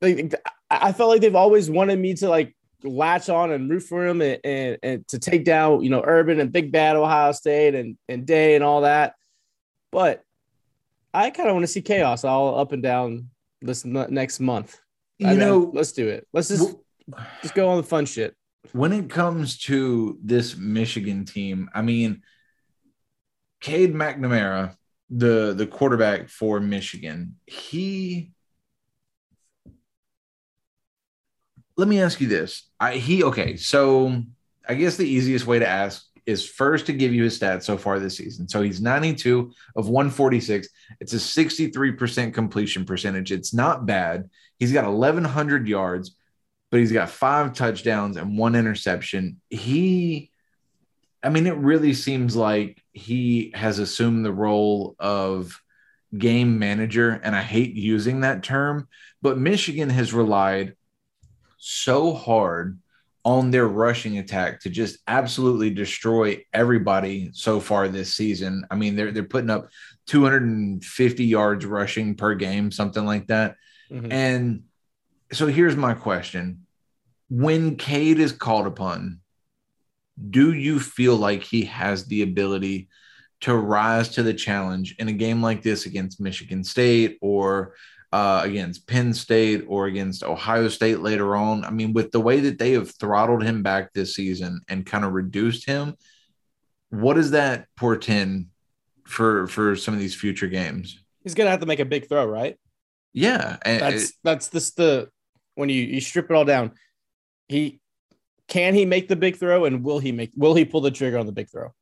like 0.00 0.34
I 0.70 0.92
felt 0.92 1.10
like 1.10 1.20
they've 1.20 1.34
always 1.34 1.68
wanted 1.68 1.98
me 1.98 2.14
to 2.14 2.30
like 2.30 2.56
latch 2.84 3.28
on 3.28 3.50
and 3.50 3.68
root 3.68 3.82
for 3.82 4.06
him 4.06 4.20
and, 4.20 4.38
and, 4.44 4.78
and 4.82 5.08
to 5.08 5.18
take 5.18 5.44
down 5.44 5.82
you 5.82 5.90
know 5.90 6.02
Urban 6.04 6.38
and 6.40 6.52
Big 6.52 6.70
Bad 6.70 6.96
Ohio 6.96 7.32
State 7.32 7.74
and 7.74 7.96
and 8.08 8.26
Day 8.26 8.54
and 8.54 8.62
all 8.64 8.82
that, 8.82 9.14
but 9.90 10.22
I 11.12 11.30
kind 11.30 11.48
of 11.48 11.54
want 11.54 11.64
to 11.64 11.68
see 11.68 11.82
chaos 11.82 12.24
all 12.24 12.58
up 12.58 12.72
and 12.72 12.82
down 12.82 13.30
this 13.60 13.84
next 13.84 14.40
month. 14.40 14.78
You 15.18 15.26
I 15.26 15.30
mean, 15.30 15.40
know, 15.40 15.70
let's 15.74 15.92
do 15.92 16.06
it. 16.08 16.28
Let's 16.32 16.48
just 16.48 16.76
just 17.42 17.54
go 17.54 17.68
on 17.70 17.78
the 17.78 17.82
fun 17.82 18.06
shit. 18.06 18.36
when 18.72 18.92
it 18.92 19.10
comes 19.10 19.58
to 19.60 20.18
this 20.22 20.56
Michigan 20.56 21.24
team, 21.24 21.70
I 21.74 21.82
mean, 21.82 22.22
Cade 23.60 23.94
McNamara, 23.94 24.76
the 25.10 25.54
the 25.54 25.66
quarterback 25.66 26.28
for 26.28 26.60
Michigan, 26.60 27.36
he. 27.46 28.32
Let 31.78 31.88
me 31.88 32.02
ask 32.02 32.20
you 32.20 32.26
this: 32.26 32.68
I 32.78 32.96
he 32.96 33.24
okay, 33.24 33.56
so 33.56 34.22
I 34.68 34.74
guess 34.74 34.98
the 34.98 35.08
easiest 35.08 35.46
way 35.46 35.58
to 35.58 35.66
ask 35.66 36.04
is 36.26 36.46
first 36.46 36.84
to 36.86 36.92
give 36.92 37.14
you 37.14 37.24
his 37.24 37.38
stats 37.38 37.62
so 37.62 37.78
far 37.78 37.98
this 37.98 38.18
season. 38.18 38.46
So 38.46 38.60
he's 38.60 38.82
92 38.82 39.50
of 39.76 39.88
146. 39.88 40.68
It's 41.00 41.14
a 41.14 41.16
63% 41.16 42.34
completion 42.34 42.84
percentage. 42.84 43.32
It's 43.32 43.54
not 43.54 43.86
bad. 43.86 44.28
He's 44.58 44.70
got 44.70 44.84
1,100 44.84 45.66
yards 45.66 46.18
but 46.70 46.80
he's 46.80 46.92
got 46.92 47.10
five 47.10 47.54
touchdowns 47.54 48.16
and 48.16 48.36
one 48.36 48.54
interception. 48.54 49.40
He, 49.48 50.30
I 51.22 51.30
mean, 51.30 51.46
it 51.46 51.56
really 51.56 51.94
seems 51.94 52.36
like 52.36 52.82
he 52.92 53.52
has 53.54 53.78
assumed 53.78 54.24
the 54.24 54.32
role 54.32 54.94
of 54.98 55.60
game 56.16 56.58
manager. 56.58 57.10
And 57.10 57.34
I 57.34 57.42
hate 57.42 57.74
using 57.74 58.20
that 58.20 58.42
term, 58.42 58.88
but 59.22 59.38
Michigan 59.38 59.90
has 59.90 60.12
relied 60.12 60.74
so 61.58 62.14
hard 62.14 62.78
on 63.24 63.50
their 63.50 63.68
rushing 63.68 64.18
attack 64.18 64.60
to 64.60 64.70
just 64.70 64.98
absolutely 65.06 65.70
destroy 65.70 66.42
everybody 66.52 67.30
so 67.34 67.60
far 67.60 67.88
this 67.88 68.14
season. 68.14 68.64
I 68.70 68.76
mean, 68.76 68.96
they're 68.96 69.12
they're 69.12 69.24
putting 69.24 69.50
up 69.50 69.68
250 70.06 71.24
yards 71.24 71.66
rushing 71.66 72.14
per 72.14 72.34
game, 72.34 72.70
something 72.70 73.04
like 73.04 73.26
that. 73.26 73.56
Mhm. 73.90 74.12
And 74.12 74.62
so 75.32 75.46
here's 75.46 75.76
my 75.76 75.94
question. 75.94 76.66
When 77.28 77.76
Cade 77.76 78.18
is 78.18 78.32
called 78.32 78.66
upon, 78.66 79.20
do 80.30 80.52
you 80.54 80.80
feel 80.80 81.16
like 81.16 81.42
he 81.42 81.64
has 81.64 82.06
the 82.06 82.22
ability 82.22 82.88
to 83.40 83.54
rise 83.54 84.08
to 84.10 84.22
the 84.22 84.34
challenge 84.34 84.96
in 84.98 85.08
a 85.08 85.12
game 85.12 85.42
like 85.42 85.62
this 85.62 85.86
against 85.86 86.20
Michigan 86.20 86.64
State 86.64 87.18
or 87.20 87.74
uh, 88.12 88.40
against 88.44 88.86
Penn 88.86 89.12
State 89.12 89.64
or 89.68 89.86
against 89.86 90.22
Ohio 90.22 90.68
State 90.68 91.00
later 91.00 91.36
on? 91.36 91.64
I 91.64 91.70
mean, 91.70 91.92
with 91.92 92.10
the 92.10 92.20
way 92.20 92.40
that 92.40 92.58
they 92.58 92.72
have 92.72 92.90
throttled 92.96 93.42
him 93.42 93.62
back 93.62 93.92
this 93.92 94.14
season 94.14 94.60
and 94.68 94.86
kind 94.86 95.04
of 95.04 95.12
reduced 95.12 95.66
him, 95.66 95.94
what 96.90 97.14
does 97.14 97.32
that 97.32 97.66
portend 97.76 98.46
for 99.06 99.46
for 99.46 99.76
some 99.76 99.94
of 99.94 100.00
these 100.00 100.14
future 100.14 100.46
games? 100.48 101.02
He's 101.22 101.34
gonna 101.34 101.50
have 101.50 101.60
to 101.60 101.66
make 101.66 101.80
a 101.80 101.84
big 101.84 102.08
throw, 102.08 102.24
right? 102.26 102.56
Yeah, 103.12 103.56
and 103.64 103.80
That's 103.80 104.12
that's 104.22 104.48
this 104.48 104.70
the 104.72 105.10
when 105.54 105.68
you 105.68 105.82
you 105.82 106.00
strip 106.00 106.30
it 106.30 106.34
all 106.34 106.44
down. 106.44 106.72
He 107.48 107.80
can 108.48 108.74
he 108.74 108.86
make 108.86 109.08
the 109.08 109.16
big 109.16 109.36
throw 109.36 109.64
and 109.66 109.82
will 109.84 109.98
he 109.98 110.12
make 110.12 110.30
will 110.36 110.54
he 110.54 110.64
pull 110.64 110.80
the 110.80 110.90
trigger 110.90 111.18
on 111.18 111.26
the 111.26 111.32
big 111.32 111.50
throw? 111.50 111.74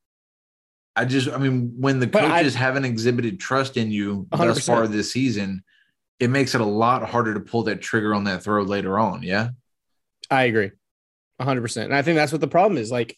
I 0.98 1.04
just, 1.04 1.28
I 1.28 1.36
mean, 1.36 1.74
when 1.78 2.00
the 2.00 2.06
But 2.06 2.24
I- 2.24 2.38
coaches 2.38 2.54
haven't 2.54 2.86
exhibited 2.86 3.38
trust 3.38 3.76
in 3.76 3.90
you 3.90 4.26
thus 4.30 4.60
100%. 4.60 4.66
far 4.66 4.88
this 4.88 5.12
season, 5.12 5.62
it 6.18 6.30
makes 6.30 6.54
it 6.54 6.60
a 6.60 6.66
lot 6.66 7.08
harder 7.08 7.34
to 7.34 7.40
pull 7.40 7.64
that 7.64 7.80
trigger 7.80 8.14
on 8.14 8.24
that 8.24 8.42
throw 8.42 8.62
later 8.62 8.98
on. 8.98 9.22
Yeah. 9.22 9.50
I 10.30 10.44
agree, 10.44 10.72
hundred 11.40 11.60
percent. 11.62 11.86
And 11.86 11.94
I 11.94 12.02
think 12.02 12.16
that's 12.16 12.32
what 12.32 12.40
the 12.40 12.48
problem 12.48 12.78
is. 12.78 12.90
Like 12.90 13.16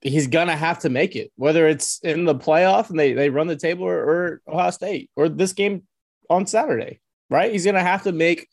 he's 0.00 0.28
gonna 0.28 0.56
have 0.56 0.80
to 0.80 0.88
make 0.88 1.16
it, 1.16 1.32
whether 1.36 1.66
it's 1.66 1.98
in 2.00 2.24
the 2.24 2.34
playoff 2.34 2.90
and 2.90 2.98
they 2.98 3.12
they 3.12 3.30
run 3.30 3.46
the 3.46 3.56
table 3.56 3.84
or, 3.84 3.98
or 3.98 4.42
Ohio 4.46 4.70
State 4.70 5.10
or 5.16 5.28
this 5.28 5.52
game 5.52 5.82
on 6.30 6.46
Saturday, 6.46 7.00
right? 7.30 7.50
He's 7.50 7.64
gonna 7.64 7.82
have 7.82 8.04
to 8.04 8.12
make. 8.12 8.48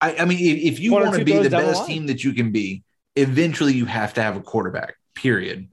I, 0.00 0.16
I 0.16 0.24
mean, 0.24 0.38
if, 0.38 0.74
if 0.74 0.80
you 0.80 0.92
want 0.92 1.14
to 1.14 1.24
be 1.24 1.38
the 1.38 1.50
best 1.50 1.86
team 1.86 2.06
that 2.06 2.22
you 2.22 2.32
can 2.32 2.52
be, 2.52 2.84
eventually 3.16 3.74
you 3.74 3.84
have 3.84 4.14
to 4.14 4.22
have 4.22 4.36
a 4.36 4.40
quarterback, 4.40 4.94
period. 5.14 5.68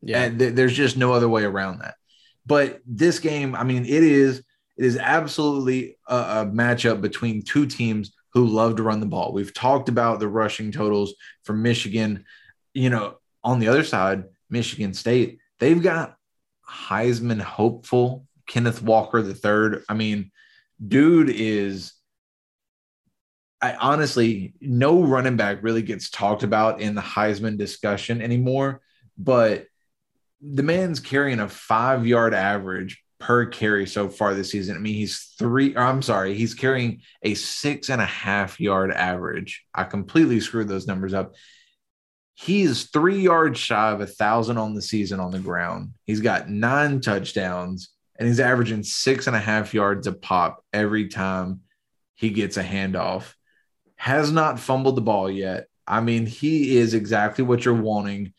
Yeah, 0.00 0.24
And 0.24 0.38
th- 0.38 0.54
there's 0.54 0.76
just 0.76 0.96
no 0.96 1.12
other 1.12 1.28
way 1.28 1.44
around 1.44 1.78
that. 1.78 1.94
But 2.44 2.80
this 2.84 3.20
game, 3.20 3.54
I 3.54 3.62
mean, 3.62 3.84
it 3.84 4.02
is 4.02 4.42
it 4.82 4.86
is 4.86 4.96
absolutely 4.98 5.96
a, 6.08 6.16
a 6.16 6.46
matchup 6.46 7.00
between 7.00 7.42
two 7.42 7.66
teams 7.66 8.12
who 8.32 8.48
love 8.48 8.74
to 8.76 8.82
run 8.82 8.98
the 8.98 9.06
ball. 9.06 9.32
We've 9.32 9.54
talked 9.54 9.88
about 9.88 10.18
the 10.18 10.26
rushing 10.26 10.72
totals 10.72 11.14
for 11.44 11.52
Michigan. 11.52 12.24
You 12.74 12.90
know, 12.90 13.18
on 13.44 13.60
the 13.60 13.68
other 13.68 13.84
side, 13.84 14.24
Michigan 14.50 14.92
State, 14.92 15.38
they've 15.60 15.80
got 15.80 16.16
Heisman 16.68 17.40
hopeful 17.40 18.26
Kenneth 18.48 18.82
Walker 18.82 19.20
III. 19.20 19.82
I 19.88 19.94
mean, 19.94 20.32
dude 20.84 21.30
is 21.30 21.92
I 23.60 23.76
honestly, 23.76 24.54
no 24.60 25.04
running 25.04 25.36
back 25.36 25.62
really 25.62 25.82
gets 25.82 26.10
talked 26.10 26.42
about 26.42 26.80
in 26.80 26.96
the 26.96 27.00
Heisman 27.00 27.56
discussion 27.56 28.20
anymore, 28.20 28.80
but 29.16 29.66
the 30.40 30.64
man's 30.64 30.98
carrying 30.98 31.38
a 31.38 31.48
five 31.48 32.04
yard 32.04 32.34
average 32.34 33.01
per 33.22 33.46
carry 33.46 33.86
so 33.86 34.08
far 34.08 34.34
this 34.34 34.50
season. 34.50 34.76
I 34.76 34.80
mean, 34.80 34.94
he's 34.94 35.34
three, 35.38 35.76
I'm 35.76 36.02
sorry, 36.02 36.34
he's 36.34 36.54
carrying 36.54 37.02
a 37.22 37.34
six 37.34 37.88
and 37.88 38.02
a 38.02 38.06
half 38.06 38.58
yard 38.58 38.90
average. 38.90 39.64
I 39.72 39.84
completely 39.84 40.40
screwed 40.40 40.66
those 40.66 40.88
numbers 40.88 41.14
up. 41.14 41.36
He 42.34 42.62
is 42.62 42.90
three 42.90 43.20
yards 43.20 43.60
shy 43.60 43.92
of 43.92 44.00
a 44.00 44.06
thousand 44.06 44.58
on 44.58 44.74
the 44.74 44.82
season 44.82 45.20
on 45.20 45.30
the 45.30 45.38
ground. 45.38 45.92
He's 46.04 46.20
got 46.20 46.50
nine 46.50 47.00
touchdowns 47.00 47.90
and 48.18 48.26
he's 48.26 48.40
averaging 48.40 48.82
six 48.82 49.28
and 49.28 49.36
a 49.36 49.40
half 49.40 49.72
yards 49.72 50.08
a 50.08 50.12
pop 50.12 50.64
every 50.72 51.06
time 51.06 51.60
he 52.14 52.30
gets 52.30 52.56
a 52.56 52.64
handoff. 52.64 53.34
Has 53.94 54.32
not 54.32 54.58
fumbled 54.58 54.96
the 54.96 55.00
ball 55.00 55.30
yet. 55.30 55.68
I 55.86 56.00
mean, 56.00 56.26
he 56.26 56.76
is 56.76 56.92
exactly 56.92 57.44
what 57.44 57.64
you're 57.64 57.74
wanting 57.74 58.34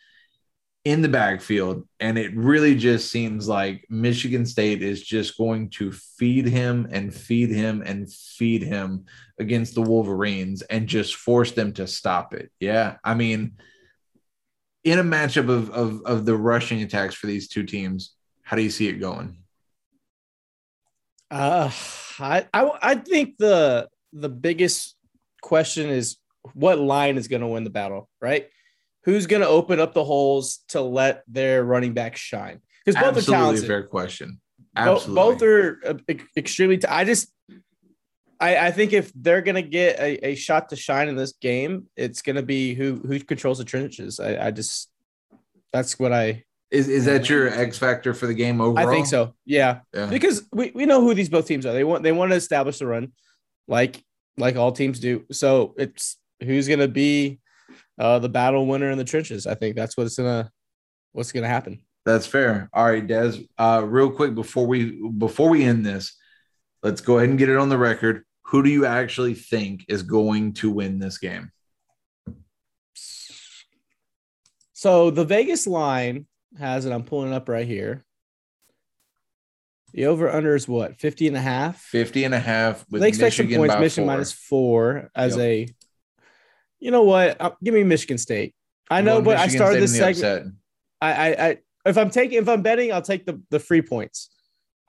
in 0.86 1.02
the 1.02 1.10
backfield. 1.10 1.88
And 2.00 2.18
it 2.18 2.36
really 2.36 2.76
just 2.76 3.10
seems 3.10 3.48
like 3.48 3.86
Michigan 3.90 4.46
State 4.46 4.82
is 4.82 5.02
just 5.02 5.38
going 5.38 5.70
to 5.72 5.92
feed 5.92 6.46
him 6.46 6.88
and 6.92 7.14
feed 7.14 7.50
him 7.50 7.82
and 7.86 8.12
feed 8.12 8.64
him 8.64 9.06
against 9.40 9.76
the 9.76 9.82
Wolverines 9.82 10.62
and 10.64 10.88
just 10.88 11.16
force 11.16 11.52
them 11.54 11.74
to 11.74 11.88
stop 11.88 12.34
it. 12.34 12.52
Yeah. 12.60 12.98
I 13.04 13.14
mean, 13.14 13.54
in 14.84 15.00
a 15.00 15.04
matchup 15.04 15.50
of, 15.50 15.70
of, 15.70 16.02
of 16.06 16.26
the 16.26 16.36
rushing 16.36 16.82
attacks 16.82 17.16
for 17.16 17.28
these 17.28 17.48
two 17.48 17.64
teams, 17.64 18.16
how 18.42 18.58
do 18.58 18.62
you 18.62 18.70
see 18.70 18.90
it 18.90 19.00
going? 19.00 19.38
Uh, 21.32 21.72
I, 22.20 22.46
I 22.54 22.72
I 22.80 22.96
think 22.96 23.38
the 23.40 23.90
the 24.12 24.30
biggest 24.30 24.96
question 25.42 25.90
is 25.90 26.18
what 26.54 26.78
line 26.78 27.18
is 27.18 27.28
going 27.28 27.42
to 27.42 27.48
win 27.48 27.64
the 27.64 27.72
battle, 27.72 28.08
right? 28.22 28.50
Who's 29.06 29.28
going 29.28 29.42
to 29.42 29.48
open 29.48 29.80
up 29.80 29.94
the 29.94 30.04
holes 30.04 30.60
to 30.70 30.82
let 30.82 31.24
their 31.28 31.64
running 31.64 31.94
back 31.94 32.16
shine? 32.16 32.62
Because 32.86 32.96
both 33.02 33.16
are 33.16 33.18
Absolutely 33.18 33.34
a 33.36 33.38
talented. 33.40 33.68
fair 33.68 33.84
question. 33.84 34.40
Absolutely. 34.76 35.16
both 35.16 35.42
are 35.44 35.80
uh, 35.86 36.14
extremely. 36.38 36.78
ta- 36.78 36.88
I 36.96 37.04
just, 37.04 37.32
I, 38.40 38.58
I 38.68 38.72
think 38.72 38.92
if 38.94 39.12
they're 39.16 39.42
gonna 39.42 39.62
get 39.62 40.00
a, 40.00 40.30
a 40.30 40.36
shot 40.36 40.70
to 40.70 40.76
shine 40.76 41.08
in 41.08 41.16
this 41.16 41.34
game, 41.34 41.88
it's 41.96 42.22
gonna 42.22 42.42
be 42.42 42.74
who 42.74 42.96
who 43.06 43.20
controls 43.20 43.60
the 43.60 43.64
trenches. 43.66 44.20
I, 44.20 44.48
I 44.48 44.52
just, 44.52 44.90
that's 45.72 45.98
what 46.00 46.12
I 46.12 46.44
Is, 46.72 46.90
is 46.90 47.06
that 47.06 47.30
your 47.30 47.48
X 47.50 47.78
factor 47.78 48.14
for 48.14 48.26
the 48.28 48.34
game 48.34 48.60
overall? 48.60 48.88
I 48.88 48.92
think 48.92 49.06
so. 49.06 49.36
Yeah, 49.46 49.82
Yeah. 49.94 50.08
because 50.08 50.46
we, 50.52 50.72
we 50.74 50.86
know 50.86 51.02
who 51.02 51.14
these 51.14 51.30
both 51.30 51.46
teams 51.48 51.66
are. 51.66 51.74
They 51.74 51.84
want 51.84 52.04
they 52.04 52.12
want 52.12 52.32
to 52.32 52.36
establish 52.38 52.80
the 52.80 52.88
run, 52.88 53.14
like 53.68 54.04
like 54.38 54.56
all 54.56 54.72
teams 54.72 55.00
do. 55.00 55.26
So 55.32 55.76
it's 55.78 56.18
who's 56.42 56.68
gonna 56.68 56.88
be 56.90 57.40
uh, 58.00 58.20
the 58.20 58.30
battle 58.30 58.66
winner 58.66 58.90
in 58.92 58.98
the 58.98 59.04
trenches. 59.04 59.46
I 59.48 59.56
think 59.56 59.76
that's 59.76 59.96
what's 59.98 60.16
gonna 60.18 60.52
what's 61.12 61.32
gonna 61.32 61.48
happen. 61.48 61.82
That's 62.06 62.26
fair. 62.28 62.70
All 62.74 62.86
right, 62.86 63.06
Des. 63.06 63.38
Uh, 63.58 63.84
real 63.86 64.10
quick 64.12 64.36
before 64.36 64.66
we 64.68 65.10
before 65.18 65.50
we 65.50 65.64
end 65.64 65.86
this, 65.86 66.18
let's 66.82 67.02
go 67.02 67.18
ahead 67.18 67.30
and 67.30 67.40
get 67.40 67.50
it 67.50 67.58
on 67.58 67.70
the 67.70 67.78
record. 67.78 68.24
Who 68.48 68.62
do 68.64 68.70
you 68.70 68.86
actually 68.86 69.36
think 69.36 69.86
is 69.88 70.04
going 70.04 70.54
to 70.56 70.70
win 70.70 71.00
this 71.00 71.18
game? 71.18 71.52
So 74.74 75.12
the 75.12 75.24
Vegas 75.24 75.66
line 75.66 76.28
has 76.60 76.86
it. 76.86 76.92
I'm 76.92 77.04
pulling 77.04 77.32
it 77.32 77.36
up 77.36 77.48
right 77.48 77.66
here. 77.66 78.04
The 79.94 80.08
over 80.08 80.30
under 80.30 80.56
is 80.56 80.68
what 80.68 81.00
50 81.00 81.28
and 81.28 81.38
a 81.38 81.42
half. 81.42 81.80
50 81.84 82.26
and 82.26 82.34
a 82.34 82.40
half 82.40 82.84
with 82.90 83.02
they 83.02 83.10
expect 83.10 83.38
Michigan 83.38 83.54
some 83.54 83.60
points. 83.68 83.80
Michigan 83.80 84.08
four. 84.08 84.14
minus 84.14 84.32
four 84.34 85.10
as 85.16 85.38
Yep. 85.38 85.42
a. 85.46 85.68
You 86.84 86.92
know 86.92 87.04
what? 87.04 87.40
Uh, 87.40 87.52
give 87.64 87.74
me 87.74 87.82
Michigan 87.86 88.18
State. 88.18 88.54
I 88.92 89.00
know, 89.00 89.22
but 89.22 89.38
I 89.38 89.48
started 89.48 89.88
State 89.88 90.02
this 90.12 90.20
segment. 90.20 90.56
I, 91.00 91.12
I, 91.14 91.48
I, 91.48 91.58
if 91.86 91.98
I'm 91.98 92.10
taking, 92.10 92.40
if 92.40 92.50
I'm 92.50 92.62
betting, 92.62 92.92
I'll 92.92 93.02
take 93.02 93.26
the 93.26 93.42
the 93.50 93.60
free 93.60 93.82
points. 93.82 94.30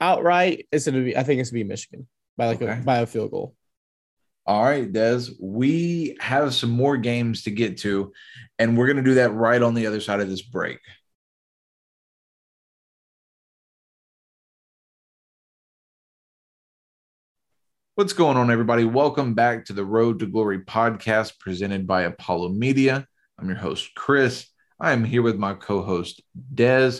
outright, 0.00 0.66
it's 0.72 0.86
gonna 0.86 1.04
be. 1.04 1.16
I 1.16 1.22
think 1.22 1.40
it's 1.40 1.50
gonna 1.50 1.62
be 1.62 1.68
Michigan 1.68 2.08
by 2.36 2.46
like 2.48 2.60
Okay. 2.60 2.80
a, 2.80 2.82
by 2.82 2.98
a 2.98 3.06
field 3.06 3.30
goal. 3.30 3.54
All 4.44 4.64
right, 4.64 4.92
Des, 4.92 5.26
we 5.40 6.16
have 6.18 6.52
some 6.52 6.70
more 6.70 6.96
games 6.96 7.44
to 7.44 7.52
get 7.52 7.78
to, 7.78 8.12
and 8.58 8.76
we're 8.76 8.86
going 8.86 8.96
to 8.98 9.02
do 9.02 9.14
that 9.14 9.30
right 9.30 9.62
on 9.62 9.72
the 9.74 9.86
other 9.86 10.00
side 10.00 10.18
of 10.20 10.28
this 10.28 10.42
break. 10.42 10.80
What's 17.96 18.12
going 18.12 18.36
on, 18.36 18.50
everybody? 18.50 18.84
Welcome 18.84 19.34
back 19.34 19.66
to 19.66 19.72
the 19.72 19.84
Road 19.84 20.18
to 20.18 20.26
Glory 20.26 20.58
podcast 20.58 21.38
presented 21.38 21.86
by 21.86 22.02
Apollo 22.02 22.48
Media. 22.48 23.06
I'm 23.38 23.46
your 23.46 23.56
host, 23.56 23.94
Chris. 23.94 24.48
I 24.80 24.90
am 24.90 25.04
here 25.04 25.22
with 25.22 25.36
my 25.36 25.54
co 25.54 25.80
host, 25.80 26.20
Des. 26.52 26.94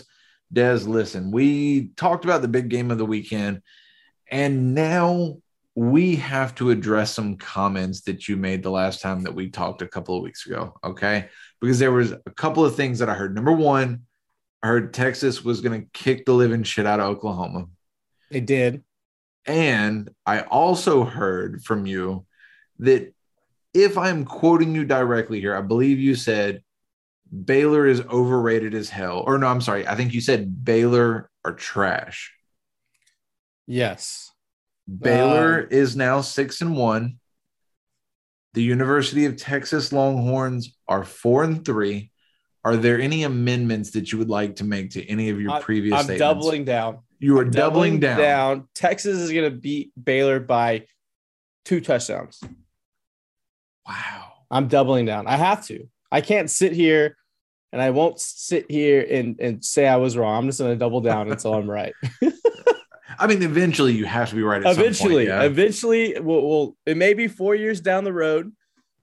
Des, 0.53 0.77
listen, 0.85 1.31
we 1.31 1.89
talked 1.97 2.23
about 2.23 2.41
the 2.41 2.47
big 2.47 2.69
game 2.69 2.91
of 2.91 2.97
the 2.97 3.05
weekend, 3.05 3.61
and 4.31 4.73
now 4.73 5.35
we 5.75 6.15
have 6.15 6.55
to 6.55 6.69
address 6.69 7.11
some 7.11 7.35
comments 7.35 8.03
that 8.03 8.29
you 8.29 8.37
made 8.37 8.63
the 8.63 8.71
last 8.71 9.01
time 9.01 9.23
that 9.23 9.35
we 9.35 9.49
talked 9.49 9.81
a 9.81 9.87
couple 9.89 10.15
of 10.15 10.23
weeks 10.23 10.45
ago. 10.45 10.79
Okay. 10.81 11.27
Because 11.59 11.77
there 11.77 11.91
was 11.91 12.13
a 12.13 12.31
couple 12.37 12.63
of 12.63 12.77
things 12.77 12.99
that 12.99 13.09
I 13.09 13.15
heard. 13.15 13.35
Number 13.35 13.51
one, 13.51 14.03
I 14.63 14.67
heard 14.67 14.93
Texas 14.93 15.43
was 15.43 15.59
going 15.59 15.81
to 15.81 15.87
kick 15.91 16.25
the 16.25 16.33
living 16.33 16.63
shit 16.63 16.85
out 16.85 17.01
of 17.01 17.07
Oklahoma. 17.07 17.65
They 18.31 18.39
did. 18.39 18.85
And 19.45 20.09
I 20.25 20.41
also 20.41 21.03
heard 21.03 21.63
from 21.63 21.85
you 21.85 22.25
that 22.79 23.13
if 23.73 23.97
I'm 23.97 24.25
quoting 24.25 24.73
you 24.73 24.85
directly 24.85 25.39
here, 25.39 25.55
I 25.55 25.61
believe 25.61 25.99
you 25.99 26.15
said 26.15 26.63
Baylor 27.45 27.85
is 27.85 28.01
overrated 28.01 28.73
as 28.73 28.89
hell. 28.89 29.23
Or 29.25 29.37
no, 29.37 29.47
I'm 29.47 29.61
sorry. 29.61 29.87
I 29.87 29.95
think 29.95 30.13
you 30.13 30.21
said 30.21 30.63
Baylor 30.63 31.29
are 31.43 31.53
trash. 31.53 32.33
Yes. 33.67 34.31
Baylor 34.87 35.61
Um, 35.63 35.67
is 35.71 35.95
now 35.95 36.21
six 36.21 36.61
and 36.61 36.75
one. 36.75 37.19
The 38.53 38.63
University 38.63 39.25
of 39.25 39.35
Texas 39.35 39.91
Longhorns 39.91 40.75
are 40.87 41.03
four 41.03 41.43
and 41.43 41.65
three. 41.65 42.11
Are 42.63 42.77
there 42.77 42.99
any 42.99 43.23
amendments 43.23 43.91
that 43.91 44.11
you 44.11 44.17
would 44.17 44.29
like 44.29 44.55
to 44.57 44.63
make 44.63 44.91
to 44.91 45.05
any 45.05 45.29
of 45.29 45.39
your 45.41 45.51
I- 45.51 45.61
previous 45.61 45.95
I'm 45.95 46.03
statements? 46.05 46.19
doubling 46.19 46.65
down. 46.65 46.99
You 47.19 47.37
are 47.39 47.45
doubling, 47.45 47.99
down. 47.99 48.67
Texas 48.73 49.17
is 49.17 49.31
gonna 49.31 49.51
beat 49.51 49.91
Baylor 50.01 50.39
by 50.39 50.85
two 51.65 51.81
touchdowns. 51.81 52.41
Wow. 53.87 54.33
I'm 54.49 54.67
doubling 54.67 55.05
down. 55.05 55.27
I 55.27 55.35
have 55.35 55.65
to. 55.67 55.87
I 56.11 56.21
can't 56.21 56.49
sit 56.49 56.71
here 56.71 57.17
and 57.71 57.81
I 57.81 57.89
won't 57.89 58.19
sit 58.19 58.69
here 58.69 59.05
and, 59.09 59.39
and 59.39 59.63
say 59.63 59.87
I 59.87 59.97
was 59.97 60.15
wrong. 60.15 60.37
I'm 60.37 60.47
just 60.47 60.59
going 60.59 60.71
to 60.71 60.77
double 60.77 61.01
down 61.01 61.29
until 61.29 61.53
I'm 61.53 61.69
right. 61.69 61.93
I 63.19 63.27
mean, 63.27 63.43
eventually 63.43 63.93
you 63.93 64.05
have 64.05 64.29
to 64.29 64.35
be 64.35 64.41
right. 64.41 64.57
At 64.57 64.63
some 64.63 64.75
point, 64.75 64.79
eventually, 64.79 65.27
yeah. 65.27 65.43
eventually, 65.43 66.19
we'll, 66.19 66.47
we'll, 66.47 66.77
it 66.85 66.97
may 66.97 67.13
be 67.13 67.27
four 67.27 67.55
years 67.55 67.81
down 67.81 68.03
the 68.03 68.13
road, 68.13 68.51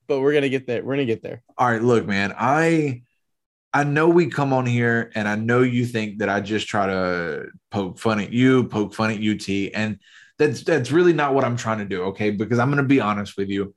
but 0.06 0.20
we're 0.20 0.32
going 0.32 0.42
to 0.42 0.48
get 0.48 0.66
there. 0.66 0.82
We're 0.82 0.96
going 0.96 1.06
to 1.06 1.12
get 1.12 1.22
there. 1.22 1.42
All 1.58 1.70
right, 1.70 1.82
look, 1.82 2.06
man. 2.06 2.34
I 2.36 3.02
I 3.74 3.84
know 3.84 4.08
we 4.08 4.26
come 4.26 4.52
on 4.52 4.66
here 4.66 5.10
and 5.14 5.26
I 5.26 5.36
know 5.36 5.62
you 5.62 5.86
think 5.86 6.18
that 6.18 6.28
I 6.28 6.40
just 6.40 6.68
try 6.68 6.86
to 6.86 7.46
poke 7.70 7.98
fun 7.98 8.20
at 8.20 8.32
you, 8.32 8.64
poke 8.64 8.94
fun 8.94 9.10
at 9.10 9.22
UT, 9.22 9.48
and 9.74 9.98
that's 10.38 10.62
that's 10.62 10.90
really 10.90 11.12
not 11.12 11.34
what 11.34 11.44
I'm 11.44 11.56
trying 11.56 11.78
to 11.78 11.84
do, 11.84 12.02
okay? 12.04 12.30
Because 12.30 12.58
I'm 12.58 12.68
going 12.68 12.82
to 12.82 12.88
be 12.88 13.00
honest 13.00 13.36
with 13.36 13.48
you. 13.48 13.74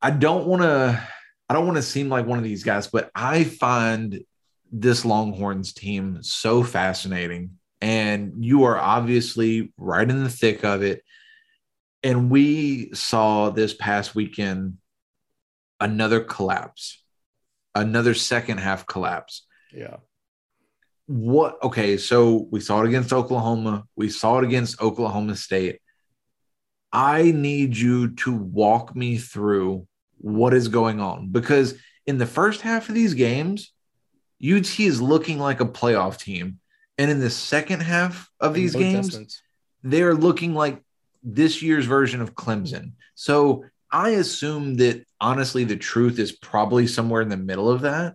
I 0.00 0.10
don't 0.10 0.46
want 0.46 0.62
to 0.62 1.02
I 1.48 1.54
don't 1.54 1.66
want 1.66 1.78
to 1.78 1.82
seem 1.82 2.08
like 2.08 2.26
one 2.26 2.38
of 2.38 2.44
these 2.44 2.62
guys, 2.62 2.86
but 2.86 3.10
I 3.14 3.44
find 3.44 4.22
this 4.70 5.04
Longhorns 5.04 5.72
team 5.72 6.22
so 6.22 6.62
fascinating 6.62 7.58
and 7.80 8.44
you 8.44 8.64
are 8.64 8.78
obviously 8.78 9.72
right 9.76 10.08
in 10.08 10.22
the 10.22 10.30
thick 10.30 10.64
of 10.64 10.82
it. 10.82 11.02
And 12.02 12.30
we 12.30 12.92
saw 12.94 13.50
this 13.50 13.74
past 13.74 14.14
weekend 14.14 14.78
another 15.80 16.20
collapse, 16.20 17.02
another 17.74 18.14
second 18.14 18.58
half 18.58 18.86
collapse. 18.86 19.46
Yeah. 19.72 19.96
What? 21.06 21.62
Okay, 21.62 21.96
so 21.96 22.46
we 22.50 22.60
saw 22.60 22.82
it 22.82 22.88
against 22.88 23.12
Oklahoma, 23.12 23.84
we 23.96 24.08
saw 24.08 24.38
it 24.38 24.44
against 24.44 24.80
Oklahoma 24.80 25.36
State. 25.36 25.80
I 26.92 27.30
need 27.30 27.76
you 27.76 28.14
to 28.16 28.34
walk 28.34 28.96
me 28.96 29.16
through 29.16 29.86
what 30.18 30.54
is 30.54 30.68
going 30.68 31.00
on 31.00 31.28
because 31.28 31.74
in 32.06 32.18
the 32.18 32.26
first 32.26 32.60
half 32.60 32.88
of 32.88 32.94
these 32.94 33.14
games, 33.14 33.72
UT 34.42 34.80
is 34.80 35.00
looking 35.00 35.38
like 35.38 35.60
a 35.60 35.66
playoff 35.66 36.18
team. 36.18 36.58
And 36.98 37.10
in 37.10 37.20
the 37.20 37.30
second 37.30 37.80
half 37.80 38.28
of 38.40 38.54
these 38.54 38.74
games, 38.74 39.42
they're 39.82 40.14
looking 40.14 40.54
like 40.54 40.82
this 41.22 41.62
year's 41.62 41.86
version 41.86 42.20
of 42.20 42.34
Clemson. 42.34 42.92
So 43.14 43.64
I 43.92 44.10
assume 44.10 44.76
that 44.76 45.04
honestly, 45.20 45.64
the 45.64 45.76
truth 45.76 46.18
is 46.18 46.32
probably 46.32 46.86
somewhere 46.86 47.22
in 47.22 47.28
the 47.28 47.36
middle 47.36 47.68
of 47.70 47.82
that. 47.82 48.14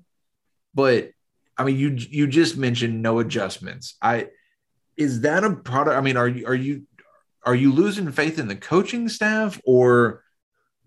But 0.73 1.11
I 1.57 1.63
mean, 1.63 1.77
you 1.77 1.89
you 1.89 2.27
just 2.27 2.57
mentioned 2.57 3.01
no 3.01 3.19
adjustments. 3.19 3.95
I 4.01 4.27
is 4.97 5.21
that 5.21 5.43
a 5.43 5.55
product? 5.55 5.97
I 5.97 6.01
mean, 6.01 6.17
are 6.17 6.27
you 6.27 6.47
are 6.47 6.55
you 6.55 6.83
are 7.43 7.55
you 7.55 7.71
losing 7.71 8.11
faith 8.11 8.39
in 8.39 8.47
the 8.47 8.55
coaching 8.55 9.09
staff 9.09 9.59
or 9.65 10.23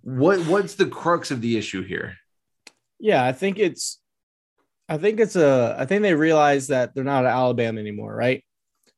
what? 0.03 0.40
What's 0.46 0.74
the 0.74 0.87
crux 0.87 1.31
of 1.31 1.40
the 1.40 1.57
issue 1.57 1.83
here? 1.83 2.16
Yeah, 2.98 3.24
I 3.24 3.33
think 3.33 3.59
it's 3.59 4.01
I 4.88 4.98
think 4.98 5.20
it's 5.20 5.37
a 5.37 5.77
I 5.79 5.85
think 5.85 6.03
they 6.03 6.14
realize 6.14 6.68
that 6.68 6.94
they're 6.94 7.05
not 7.05 7.24
at 7.24 7.33
Alabama 7.33 7.81
anymore, 7.81 8.14
right? 8.14 8.44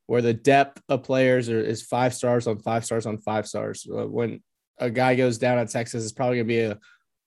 Where 0.07 0.23
the 0.23 0.35
depth 0.35 0.83
of 0.89 1.03
players 1.03 1.49
are, 1.49 1.61
is 1.61 1.83
five 1.83 2.15
stars 2.15 2.47
on 2.47 2.59
five 2.61 2.85
stars 2.85 3.07
on 3.07 3.19
five 3.19 3.47
stars. 3.47 3.87
Uh, 3.89 4.07
When 4.07 4.43
a 4.81 4.91
guy 4.91 5.15
goes 5.15 5.39
down 5.39 5.59
at 5.59 5.71
Texas, 5.71 6.03
it's 6.03 6.13
probably 6.13 6.39
gonna 6.39 6.45
be 6.45 6.61
a, 6.61 6.79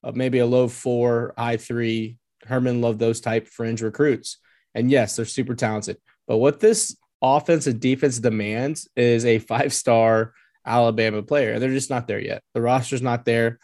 a 0.03 0.11
maybe 0.11 0.39
a 0.39 0.45
low 0.45 0.67
four, 0.67 1.33
high 1.37 1.57
three. 1.57 2.17
Herman 2.45 2.81
loved 2.81 2.99
those 2.99 3.21
type 3.21 3.47
fringe 3.47 3.81
recruits, 3.81 4.39
and 4.75 4.91
yes, 4.91 5.15
they're 5.15 5.25
super 5.25 5.55
talented. 5.55 5.97
But 6.27 6.37
what 6.37 6.59
this 6.59 6.97
offense 7.21 7.67
and 7.67 7.79
defense 7.79 8.19
demands 8.19 8.89
is 8.95 9.25
a 9.25 9.39
five 9.39 9.73
star 9.73 10.33
Alabama 10.65 11.23
player, 11.23 11.53
and 11.53 11.61
they're 11.61 11.69
just 11.69 11.89
not 11.89 12.07
there 12.07 12.19
yet. 12.19 12.43
The 12.53 12.61
roster's 12.61 13.01
not 13.01 13.25
there. 13.25 13.59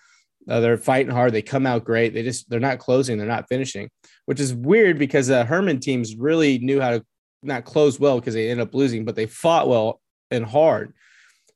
Uh, 0.47 0.60
they're 0.60 0.78
fighting 0.78 1.12
hard. 1.12 1.34
They 1.34 1.41
come 1.41 1.65
out 1.65 1.84
great. 1.84 2.13
They 2.13 2.23
just 2.23 2.49
they're 2.49 2.60
not 2.60 2.80
closing. 2.80 3.17
They're 3.17 3.28
not 3.28 3.49
finishing, 3.49 3.89
which 4.25 4.39
is 4.39 4.54
weird 4.54 4.97
because 4.97 5.28
the 5.28 5.43
Herman 5.45 5.80
teams 5.80 6.15
really 6.15 6.60
knew 6.60 6.80
how 6.80 6.91
to 6.91 7.06
not 7.43 7.65
close 7.65 7.99
well 7.99 8.19
because 8.19 8.34
they 8.34 8.49
ended 8.49 8.67
up 8.67 8.73
losing, 8.73 9.06
but 9.06 9.15
they 9.15 9.25
fought 9.25 9.67
well 9.67 10.02
and 10.32 10.45
hard. 10.45 10.93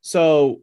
So 0.02 0.62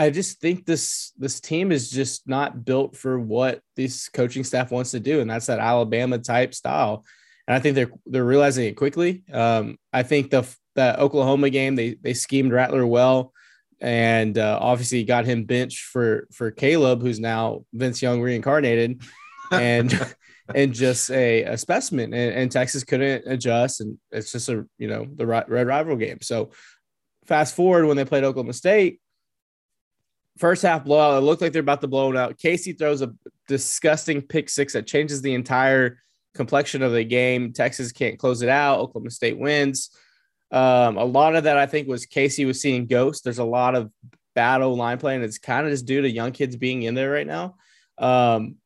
I 0.00 0.08
just 0.08 0.40
think 0.40 0.64
this 0.64 1.12
this 1.18 1.40
team 1.40 1.70
is 1.70 1.90
just 1.90 2.26
not 2.26 2.64
built 2.64 2.96
for 2.96 3.20
what 3.20 3.60
this 3.76 4.08
coaching 4.08 4.44
staff 4.44 4.70
wants 4.70 4.92
to 4.92 5.00
do, 5.00 5.20
and 5.20 5.28
that's 5.28 5.46
that 5.46 5.58
Alabama 5.58 6.18
type 6.18 6.54
style. 6.54 7.04
And 7.46 7.54
I 7.54 7.60
think 7.60 7.74
they're 7.74 7.90
they're 8.06 8.24
realizing 8.24 8.64
it 8.64 8.76
quickly. 8.76 9.24
Um, 9.30 9.76
I 9.92 10.02
think 10.02 10.30
the 10.30 10.48
that 10.74 11.00
Oklahoma 11.00 11.50
game 11.50 11.74
they 11.74 11.96
they 12.00 12.14
schemed 12.14 12.50
Rattler 12.50 12.86
well 12.86 13.34
and 13.78 14.38
uh, 14.38 14.58
obviously 14.58 15.04
got 15.04 15.26
him 15.26 15.44
benched 15.44 15.84
for 15.84 16.26
for 16.32 16.50
Caleb, 16.50 17.02
who's 17.02 17.20
now 17.20 17.66
Vince 17.74 18.00
Young 18.00 18.22
reincarnated, 18.22 19.02
and 19.50 20.14
and 20.54 20.72
just 20.72 21.10
a, 21.10 21.42
a 21.42 21.58
specimen. 21.58 22.14
And, 22.14 22.34
and 22.34 22.50
Texas 22.50 22.84
couldn't 22.84 23.26
adjust, 23.26 23.82
and 23.82 23.98
it's 24.10 24.32
just 24.32 24.48
a 24.48 24.66
you 24.78 24.88
know 24.88 25.06
the 25.14 25.26
Red 25.26 25.50
River 25.50 25.96
game. 25.96 26.22
So 26.22 26.52
fast 27.26 27.54
forward 27.54 27.84
when 27.84 27.98
they 27.98 28.06
played 28.06 28.24
Oklahoma 28.24 28.54
State, 28.54 28.98
first 30.40 30.62
half 30.62 30.84
blowout. 30.84 31.18
It 31.18 31.24
looked 31.24 31.42
like 31.42 31.52
they're 31.52 31.60
about 31.60 31.82
to 31.82 31.88
blow 31.88 32.10
it 32.10 32.16
out. 32.16 32.38
Casey 32.38 32.72
throws 32.72 33.02
a 33.02 33.12
disgusting 33.46 34.22
pick 34.22 34.48
six 34.48 34.72
that 34.72 34.86
changes 34.86 35.22
the 35.22 35.34
entire 35.34 35.98
complexion 36.34 36.82
of 36.82 36.92
the 36.92 37.04
game. 37.04 37.52
Texas 37.52 37.92
can't 37.92 38.18
close 38.18 38.42
it 38.42 38.48
out. 38.48 38.80
Oklahoma 38.80 39.10
State 39.10 39.38
wins. 39.38 39.90
Um, 40.50 40.96
a 40.96 41.04
lot 41.04 41.36
of 41.36 41.44
that 41.44 41.58
I 41.58 41.66
think 41.66 41.86
was 41.86 42.06
Casey 42.06 42.44
was 42.44 42.60
seeing 42.60 42.86
ghosts. 42.86 43.22
There's 43.22 43.38
a 43.38 43.44
lot 43.44 43.74
of 43.74 43.92
battle 44.34 44.74
line 44.76 44.98
play, 44.98 45.14
and 45.14 45.22
it's 45.22 45.38
kind 45.38 45.66
of 45.66 45.72
just 45.72 45.86
due 45.86 46.00
to 46.00 46.10
young 46.10 46.32
kids 46.32 46.56
being 46.56 46.82
in 46.82 46.94
there 46.94 47.10
right 47.10 47.26
now. 47.26 47.56
Um, 47.98 48.56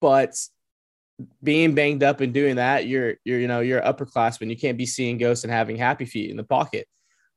but 0.00 0.34
being 1.42 1.74
banged 1.74 2.02
up 2.02 2.20
and 2.20 2.34
doing 2.34 2.56
that, 2.56 2.86
you're 2.86 3.14
you're 3.24 3.38
you 3.38 3.48
know 3.48 3.60
you're 3.60 3.80
upperclassman. 3.80 4.50
You 4.50 4.56
can't 4.56 4.76
be 4.76 4.86
seeing 4.86 5.16
ghosts 5.16 5.44
and 5.44 5.52
having 5.52 5.76
happy 5.76 6.04
feet 6.04 6.30
in 6.30 6.36
the 6.36 6.44
pocket. 6.44 6.88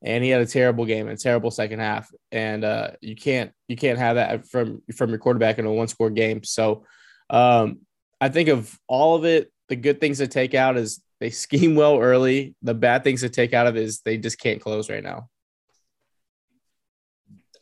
And 0.04 0.24
he 0.24 0.30
had 0.30 0.42
a 0.42 0.46
terrible 0.46 0.86
game 0.86 1.08
and 1.08 1.18
a 1.18 1.22
terrible 1.22 1.50
second 1.50 1.80
half, 1.80 2.10
and 2.32 2.64
uh, 2.64 2.92
you 3.02 3.16
can't 3.16 3.52
you 3.68 3.76
can't 3.76 3.98
have 3.98 4.16
that 4.16 4.48
from 4.48 4.84
from 4.96 5.10
your 5.10 5.18
quarterback 5.18 5.58
in 5.58 5.66
a 5.66 5.74
one 5.74 5.88
score 5.88 6.12
game. 6.12 6.44
So 6.44 6.86
um, 7.30 7.80
I 8.22 8.30
think 8.30 8.50
of 8.50 8.78
all 8.88 9.16
of 9.16 9.26
it, 9.26 9.52
the 9.70 9.76
good 9.76 10.00
things 10.00 10.20
to 10.20 10.28
take 10.28 10.54
out 10.54 10.78
is 10.78 11.02
they 11.20 11.30
scheme 11.32 11.76
well 11.76 12.00
early. 12.00 12.56
The 12.62 12.74
bad 12.74 13.04
things 13.04 13.22
to 13.22 13.30
take 13.30 13.54
out 13.54 13.68
of 13.68 13.76
is 13.76 14.02
they 14.02 14.18
just 14.18 14.40
can't 14.40 14.62
close 14.62 14.90
right 14.90 15.04
now. 15.04 15.30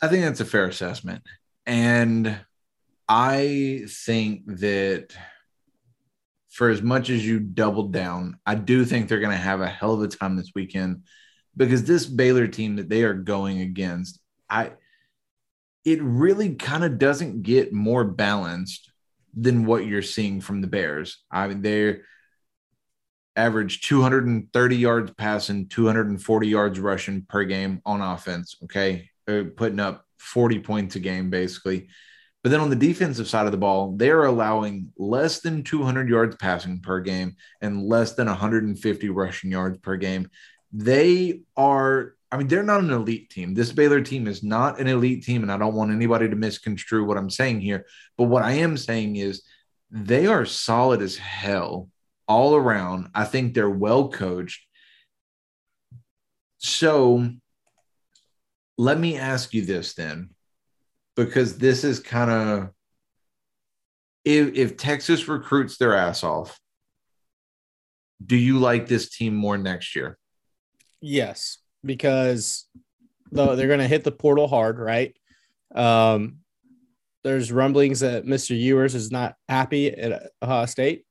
I 0.01 0.07
think 0.07 0.23
that's 0.23 0.41
a 0.41 0.45
fair 0.45 0.65
assessment. 0.65 1.23
And 1.65 2.37
I 3.07 3.85
think 3.87 4.43
that 4.59 5.15
for 6.49 6.69
as 6.69 6.81
much 6.81 7.09
as 7.09 7.25
you 7.25 7.39
doubled 7.39 7.91
down, 7.91 8.39
I 8.45 8.55
do 8.55 8.85
think 8.85 9.07
they're 9.07 9.19
going 9.19 9.31
to 9.31 9.37
have 9.37 9.61
a 9.61 9.67
hell 9.67 9.93
of 9.93 10.01
a 10.01 10.07
time 10.07 10.35
this 10.35 10.51
weekend. 10.55 11.03
Because 11.57 11.83
this 11.83 12.05
Baylor 12.05 12.47
team 12.47 12.75
that 12.77 12.89
they 12.89 13.03
are 13.03 13.13
going 13.13 13.61
against, 13.61 14.19
I 14.49 14.71
it 15.83 16.01
really 16.01 16.55
kind 16.55 16.83
of 16.83 16.97
doesn't 16.97 17.43
get 17.43 17.71
more 17.71 18.03
balanced 18.03 18.91
than 19.35 19.65
what 19.65 19.85
you're 19.85 20.01
seeing 20.01 20.41
from 20.41 20.61
the 20.61 20.67
Bears. 20.67 21.23
I 21.31 21.47
mean, 21.47 21.61
they're 21.61 22.01
average 23.35 23.81
230 23.81 24.75
yards 24.75 25.11
passing, 25.17 25.67
240 25.67 26.47
yards 26.47 26.79
rushing 26.79 27.23
per 27.27 27.43
game 27.43 27.81
on 27.85 28.01
offense. 28.01 28.55
Okay. 28.63 29.09
They're 29.27 29.45
putting 29.45 29.79
up 29.79 30.05
40 30.19 30.59
points 30.59 30.95
a 30.95 30.99
game, 30.99 31.29
basically. 31.29 31.89
But 32.43 32.51
then 32.51 32.61
on 32.61 32.69
the 32.69 32.75
defensive 32.75 33.27
side 33.27 33.47
of 33.47 33.51
the 33.51 33.57
ball, 33.57 33.95
they're 33.97 34.25
allowing 34.25 34.93
less 34.97 35.39
than 35.39 35.63
200 35.63 36.07
yards 36.07 36.35
passing 36.35 36.79
per 36.79 36.99
game 36.99 37.35
and 37.59 37.83
less 37.83 38.13
than 38.13 38.27
150 38.27 39.09
rushing 39.09 39.51
yards 39.51 39.79
per 39.79 39.97
game. 39.97 40.29
They 40.71 41.41
are, 41.55 42.15
I 42.31 42.37
mean, 42.37 42.47
they're 42.47 42.63
not 42.63 42.81
an 42.81 42.91
elite 42.91 43.29
team. 43.29 43.53
This 43.53 43.71
Baylor 43.71 44.01
team 44.01 44.27
is 44.27 44.43
not 44.43 44.79
an 44.79 44.87
elite 44.87 45.23
team, 45.23 45.43
and 45.43 45.51
I 45.51 45.57
don't 45.57 45.75
want 45.75 45.91
anybody 45.91 46.29
to 46.29 46.35
misconstrue 46.35 47.05
what 47.05 47.17
I'm 47.17 47.29
saying 47.29 47.61
here. 47.61 47.85
But 48.17 48.25
what 48.25 48.43
I 48.43 48.53
am 48.53 48.77
saying 48.77 49.15
is 49.15 49.43
they 49.91 50.27
are 50.27 50.45
solid 50.45 51.01
as 51.01 51.17
hell 51.17 51.89
all 52.27 52.55
around. 52.55 53.09
I 53.13 53.25
think 53.25 53.53
they're 53.53 53.69
well 53.69 54.09
coached. 54.09 54.65
So 56.57 57.29
let 58.77 58.99
me 58.99 59.17
ask 59.17 59.53
you 59.53 59.65
this 59.65 59.93
then 59.93 60.31
because 61.15 61.57
this 61.57 61.83
is 61.83 61.99
kind 61.99 62.31
of 62.31 62.69
if 64.25 64.55
if 64.55 64.77
Texas 64.77 65.27
recruits 65.27 65.77
their 65.77 65.95
ass 65.95 66.23
off, 66.23 66.59
do 68.25 68.35
you 68.35 68.57
like 68.57 68.87
this 68.87 69.09
team 69.09 69.35
more 69.35 69.57
next 69.57 69.95
year? 69.95 70.17
Yes, 71.07 71.59
because 71.83 72.65
though 73.31 73.55
they're 73.55 73.67
going 73.67 73.79
to 73.79 73.87
hit 73.87 74.03
the 74.03 74.11
portal 74.11 74.47
hard, 74.47 74.79
right? 74.79 75.15
Um, 75.75 76.37
there's 77.23 77.51
rumblings 77.51 77.99
that 77.99 78.25
Mr. 78.25 78.59
Ewers 78.59 78.95
is 78.95 79.11
not 79.11 79.35
happy 79.47 79.91
at 79.91 80.31
Ohio 80.41 80.65
State. 80.65 81.05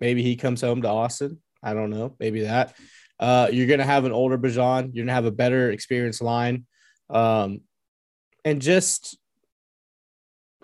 Maybe 0.00 0.22
he 0.22 0.36
comes 0.36 0.62
home 0.62 0.80
to 0.80 0.88
Austin. 0.88 1.42
I 1.62 1.74
don't 1.74 1.90
know. 1.90 2.16
Maybe 2.18 2.44
that. 2.44 2.74
Uh, 3.20 3.48
you're 3.52 3.66
going 3.66 3.80
to 3.80 3.84
have 3.84 4.06
an 4.06 4.12
older 4.12 4.38
Bijan. 4.38 4.94
You're 4.94 5.04
going 5.04 5.08
to 5.08 5.12
have 5.12 5.26
a 5.26 5.30
better 5.30 5.70
experienced 5.70 6.22
line. 6.22 6.64
Um, 7.10 7.60
and 8.46 8.62
just 8.62 9.18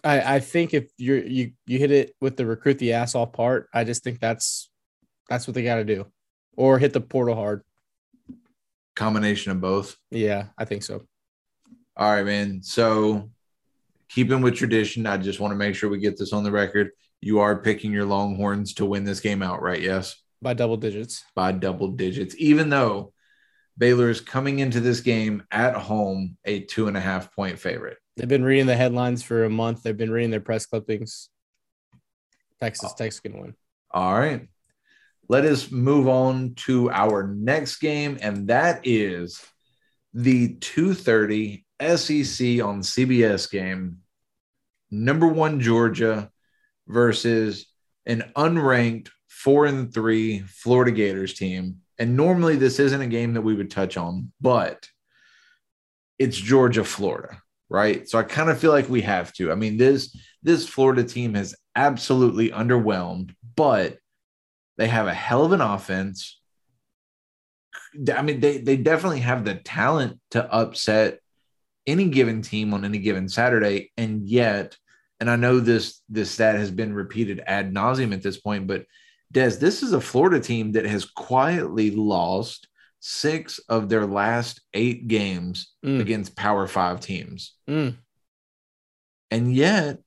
I, 0.03 0.37
I 0.37 0.41
think 0.41 0.73
if 0.73 0.91
you're 0.97 1.23
you 1.23 1.53
you 1.67 1.79
hit 1.79 1.91
it 1.91 2.17
with 2.23 2.39
the 2.39 2.47
recruit 2.47 2.79
the 2.79 2.95
ass 2.95 3.15
off 3.15 3.35
part, 3.35 3.69
I 3.75 3.85
just 3.85 4.03
think 4.03 4.21
that's 4.21 4.71
that's 5.29 5.47
what 5.47 5.55
they 5.55 5.65
got 5.65 5.77
to 5.77 5.85
do, 5.85 6.07
or 6.57 6.79
hit 6.79 6.95
the 6.95 7.01
portal 7.03 7.35
hard. 7.35 7.63
Combination 9.01 9.51
of 9.51 9.63
both. 9.63 9.97
Yeah, 10.11 10.49
I 10.59 10.67
think 10.67 10.83
so. 10.83 11.01
All 11.97 12.13
right, 12.13 12.23
man. 12.23 12.63
So 12.63 13.31
keeping 14.11 14.43
with 14.43 14.57
tradition, 14.57 15.07
I 15.07 15.17
just 15.17 15.41
want 15.41 15.53
to 15.53 15.57
make 15.57 15.75
sure 15.75 15.89
we 15.89 15.99
get 15.99 16.19
this 16.19 16.35
on 16.35 16.45
the 16.45 16.51
record. 16.51 16.91
You 17.23 17.39
are 17.39 17.63
picking 17.63 17.93
your 17.93 18.05
Longhorns 18.05 18.75
to 18.75 18.85
win 18.85 19.05
this 19.05 19.21
game 19.21 19.43
outright, 19.43 19.81
yes? 19.81 20.17
By 20.43 20.53
double 20.53 20.77
digits. 20.77 21.25
By 21.35 21.53
double 21.53 21.89
digits, 21.89 22.35
even 22.37 22.69
though 22.69 23.15
Baylor 23.79 24.11
is 24.11 24.21
coming 24.21 24.59
into 24.59 24.81
this 24.81 25.01
game 25.01 25.45
at 25.51 25.75
home 25.75 26.37
a 26.45 26.61
two 26.61 26.87
and 26.87 26.95
a 26.95 27.01
half 27.01 27.35
point 27.35 27.59
favorite. 27.59 27.97
They've 28.19 28.29
been 28.29 28.45
reading 28.45 28.67
the 28.67 28.77
headlines 28.77 29.23
for 29.23 29.45
a 29.45 29.51
month. 29.51 29.83
They've 29.83 29.97
been 29.97 30.11
reading 30.11 30.31
their 30.31 30.41
press 30.41 30.67
clippings. 30.67 31.31
Texas 32.61 32.93
uh, 32.93 32.97
Tech's 32.99 33.21
gonna 33.21 33.41
win. 33.41 33.55
All 33.91 34.13
right. 34.13 34.47
Let 35.31 35.45
us 35.45 35.71
move 35.71 36.09
on 36.09 36.55
to 36.67 36.91
our 36.91 37.29
next 37.29 37.77
game, 37.77 38.19
and 38.21 38.49
that 38.49 38.81
is 38.83 39.41
the 40.13 40.57
2:30 40.57 41.65
SEC 41.79 42.61
on 42.61 42.83
CBS 42.83 43.49
game. 43.49 43.99
Number 44.91 45.29
one 45.29 45.61
Georgia 45.61 46.33
versus 46.89 47.73
an 48.07 48.33
unranked 48.37 49.11
four 49.29 49.67
and 49.67 49.95
three 49.95 50.41
Florida 50.41 50.91
Gators 50.91 51.35
team. 51.35 51.77
And 51.97 52.17
normally 52.17 52.57
this 52.57 52.81
isn't 52.81 53.01
a 53.01 53.07
game 53.07 53.35
that 53.35 53.43
we 53.43 53.55
would 53.55 53.71
touch 53.71 53.97
on, 53.97 54.33
but 54.41 54.89
it's 56.19 56.37
Georgia, 56.37 56.83
Florida 56.83 57.41
right? 57.73 58.09
So 58.09 58.19
I 58.19 58.25
kind 58.25 58.51
of 58.51 58.59
feel 58.59 58.73
like 58.73 58.89
we 58.89 59.03
have 59.03 59.33
to. 59.35 59.53
I 59.53 59.55
mean, 59.55 59.77
this 59.77 60.13
this 60.43 60.69
Florida 60.69 61.05
team 61.05 61.35
has 61.35 61.55
absolutely 61.77 62.51
underwhelmed, 62.51 63.33
but 63.55 63.97
they 64.81 64.89
have 64.89 65.09
a 65.09 65.13
hell 65.13 65.45
of 65.45 65.53
an 65.53 65.61
offense. 65.61 66.41
I 68.17 68.23
mean, 68.23 68.41
they 68.41 68.57
they 68.59 68.79
definitely 68.79 69.21
have 69.21 69.45
the 69.45 69.57
talent 69.57 70.19
to 70.31 70.51
upset 70.51 71.21
any 71.87 72.09
given 72.09 72.41
team 72.41 72.73
on 72.73 72.87
any 72.87 72.97
given 72.97 73.29
Saturday, 73.29 73.93
and 73.99 74.27
yet, 74.27 74.79
and 75.21 75.29
I 75.29 75.37
know 75.37 75.61
this 75.61 76.01
this 76.09 76.31
stat 76.31 76.55
has 76.55 76.71
been 76.71 76.95
repeated 76.95 77.43
ad 77.47 77.75
nauseum 77.75 78.15
at 78.15 78.23
this 78.23 78.41
point, 78.41 78.67
but 78.67 78.87
Des, 79.31 79.51
this 79.51 79.83
is 79.83 79.93
a 79.93 80.01
Florida 80.01 80.41
team 80.41 80.73
that 80.73 80.87
has 80.87 81.05
quietly 81.05 81.91
lost 81.91 82.67
six 83.01 83.59
of 83.69 83.91
their 83.91 84.07
last 84.07 84.63
eight 84.73 85.09
games 85.09 85.75
mm. 85.85 86.01
against 86.01 86.35
Power 86.37 86.67
Five 86.67 87.01
teams. 87.01 87.55
Mm. 87.69 87.99
And 89.31 89.55
yet, 89.55 89.99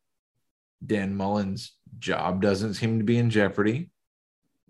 Dan 0.83 1.15
Mullen's 1.15 1.73
job 1.99 2.41
doesn't 2.41 2.73
seem 2.73 2.97
to 2.97 3.05
be 3.05 3.19
in 3.19 3.29
jeopardy. 3.29 3.91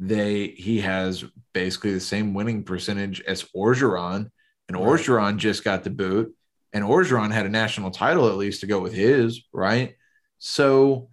They 0.05 0.47
he 0.47 0.81
has 0.81 1.23
basically 1.53 1.93
the 1.93 2.01
same 2.01 2.33
winning 2.33 2.63
percentage 2.63 3.21
as 3.21 3.43
Orgeron, 3.55 4.29
and 4.67 4.77
right. 4.77 4.85
Orgeron 4.85 5.37
just 5.37 5.63
got 5.63 5.85
the 5.85 5.89
boot, 5.89 6.35
and 6.73 6.83
Orgeron 6.83 7.31
had 7.31 7.45
a 7.45 7.49
national 7.49 7.89
title 7.89 8.27
at 8.27 8.35
least 8.35 8.59
to 8.61 8.67
go 8.67 8.81
with 8.81 8.91
his, 8.91 9.43
right? 9.53 9.95
So 10.39 11.07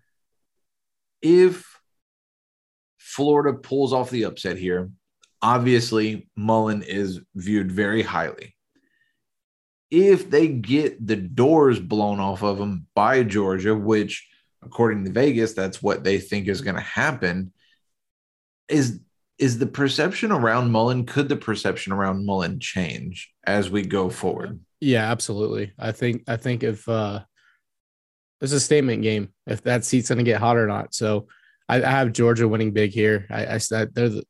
if 1.23 1.65
Florida 2.99 3.57
pulls 3.57 3.93
off 3.93 4.11
the 4.11 4.25
upset 4.25 4.59
here, 4.59 4.91
obviously 5.41 6.29
Mullen 6.35 6.83
is 6.83 7.21
viewed 7.37 7.71
very 7.71 8.03
highly. 8.03 8.57
If 9.89 10.31
they 10.31 10.49
get 10.49 11.07
the 11.07 11.17
doors 11.17 11.79
blown 11.79 12.19
off 12.19 12.43
of 12.43 12.59
them 12.59 12.87
by 12.97 13.23
Georgia, 13.23 13.77
which 13.77 14.29
according 14.63 15.05
to 15.05 15.13
Vegas, 15.13 15.53
that's 15.53 15.81
what 15.81 16.03
they 16.03 16.19
think 16.19 16.49
is 16.49 16.61
going 16.61 16.75
to 16.75 16.81
happen, 16.81 17.53
is 18.71 19.01
is 19.39 19.59
the 19.59 19.67
perception 19.67 20.33
around 20.33 20.71
Mullen? 20.71 21.07
Could 21.07 21.29
the 21.29 21.37
perception 21.37 21.93
around 21.93 22.27
Mullen 22.27 22.61
change 22.61 23.33
as 23.45 23.71
we 23.71 23.83
go 23.83 24.11
forward? 24.11 24.61
Yeah, 24.81 25.11
absolutely. 25.11 25.73
I 25.79 25.93
think 25.93 26.25
I 26.29 26.37
think 26.37 26.63
if 26.63 26.89
uh 26.89 27.21
it's 28.41 28.53
a 28.53 28.61
statement 28.61 29.03
game, 29.03 29.33
if 29.47 29.63
that 29.63 29.85
seat's 29.85 30.09
going 30.09 30.19
to 30.19 30.25
get 30.25 30.41
hot 30.41 30.57
or 30.57 30.67
not. 30.67 30.95
So 30.95 31.29
I, 31.69 31.83
I, 31.83 31.91
have 31.91 32.13
Georgia 32.13 32.49
winning 32.49 32.73
big 32.73 32.91
here. 32.91 33.27
I, 33.31 33.55
I 33.55 33.59
said 33.59 33.95
they're 33.95 34.09
the, 34.09 34.25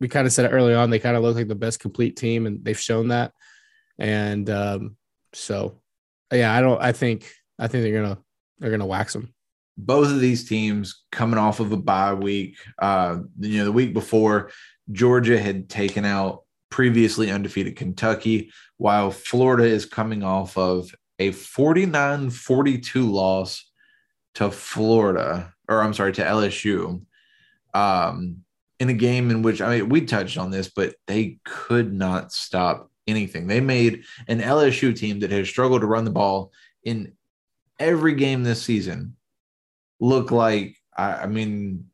we 0.00 0.08
kind 0.08 0.26
of 0.26 0.32
said 0.32 0.46
it 0.46 0.54
early 0.54 0.74
on. 0.74 0.88
They 0.88 0.98
kind 0.98 1.16
of 1.16 1.22
look 1.22 1.36
like 1.36 1.48
the 1.48 1.54
best 1.54 1.78
complete 1.78 2.16
team, 2.16 2.46
and 2.46 2.64
they've 2.64 2.78
shown 2.78 3.08
that. 3.08 3.32
And 3.98 4.48
um, 4.48 4.96
so, 5.34 5.80
yeah, 6.32 6.54
I 6.54 6.62
don't. 6.62 6.80
I 6.80 6.92
think 6.92 7.30
I 7.58 7.68
think 7.68 7.84
they're 7.84 8.02
gonna 8.02 8.18
they're 8.58 8.70
gonna 8.70 8.86
wax 8.86 9.12
them. 9.12 9.33
Both 9.76 10.08
of 10.08 10.20
these 10.20 10.48
teams 10.48 11.04
coming 11.10 11.38
off 11.38 11.60
of 11.60 11.72
a 11.72 11.76
bye 11.76 12.14
week. 12.14 12.56
Uh, 12.78 13.18
you 13.40 13.58
know, 13.58 13.64
the 13.64 13.72
week 13.72 13.92
before, 13.92 14.50
Georgia 14.92 15.38
had 15.38 15.68
taken 15.68 16.04
out 16.04 16.42
previously 16.70 17.30
undefeated 17.30 17.76
Kentucky, 17.76 18.50
while 18.76 19.10
Florida 19.10 19.64
is 19.64 19.86
coming 19.86 20.22
off 20.22 20.58
of 20.58 20.94
a 21.18 21.30
49 21.30 22.30
42 22.30 23.10
loss 23.10 23.70
to 24.34 24.50
Florida, 24.50 25.54
or 25.68 25.80
I'm 25.80 25.94
sorry, 25.94 26.12
to 26.14 26.24
LSU. 26.24 27.02
Um, 27.72 28.44
in 28.80 28.88
a 28.88 28.94
game 28.94 29.30
in 29.30 29.42
which 29.42 29.60
I 29.60 29.78
mean 29.78 29.88
we 29.88 30.04
touched 30.04 30.36
on 30.36 30.50
this, 30.50 30.68
but 30.68 30.94
they 31.06 31.38
could 31.44 31.92
not 31.92 32.32
stop 32.32 32.90
anything. 33.06 33.46
They 33.46 33.60
made 33.60 34.04
an 34.28 34.40
LSU 34.40 34.96
team 34.96 35.20
that 35.20 35.30
has 35.30 35.48
struggled 35.48 35.82
to 35.82 35.86
run 35.86 36.04
the 36.04 36.10
ball 36.10 36.52
in 36.82 37.12
every 37.78 38.14
game 38.14 38.42
this 38.42 38.62
season 38.62 39.16
look 40.04 40.30
like 40.30 40.76
I, 40.96 41.12
I 41.14 41.26
mean 41.26 41.86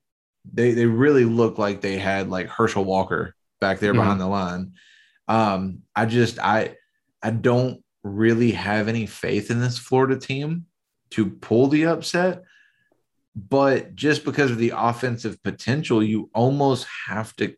they 0.53 0.73
they 0.73 0.87
really 0.87 1.25
look 1.25 1.59
like 1.59 1.81
they 1.81 1.99
had 1.99 2.31
like 2.31 2.49
Herschel 2.49 2.85
Walker 2.85 3.35
back 3.61 3.79
there 3.79 3.93
mm-hmm. 3.93 4.01
behind 4.01 4.21
the 4.21 4.27
line. 4.27 4.73
Um, 5.29 5.83
I 5.95 6.07
just 6.07 6.39
I 6.39 6.77
I 7.23 7.31
don't 7.31 7.83
really 8.03 8.53
have 8.53 8.89
any 8.89 9.07
faith 9.07 9.51
in 9.51 9.61
this 9.61 9.79
Florida 9.79 10.19
team 10.19 10.67
to 11.11 11.27
pull 11.27 11.67
the 11.69 11.87
upset 11.87 12.45
but 13.35 13.95
just 13.95 14.25
because 14.25 14.51
of 14.51 14.59
the 14.59 14.73
offensive 14.77 15.43
potential, 15.43 16.03
you 16.03 16.31
almost 16.35 16.87
have 17.07 17.35
to 17.37 17.55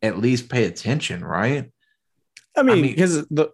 at 0.00 0.18
least 0.18 0.48
pay 0.48 0.64
attention, 0.64 1.24
right? 1.24 1.70
I 2.56 2.62
mean, 2.62 2.82
because 2.82 3.26
the 3.28 3.50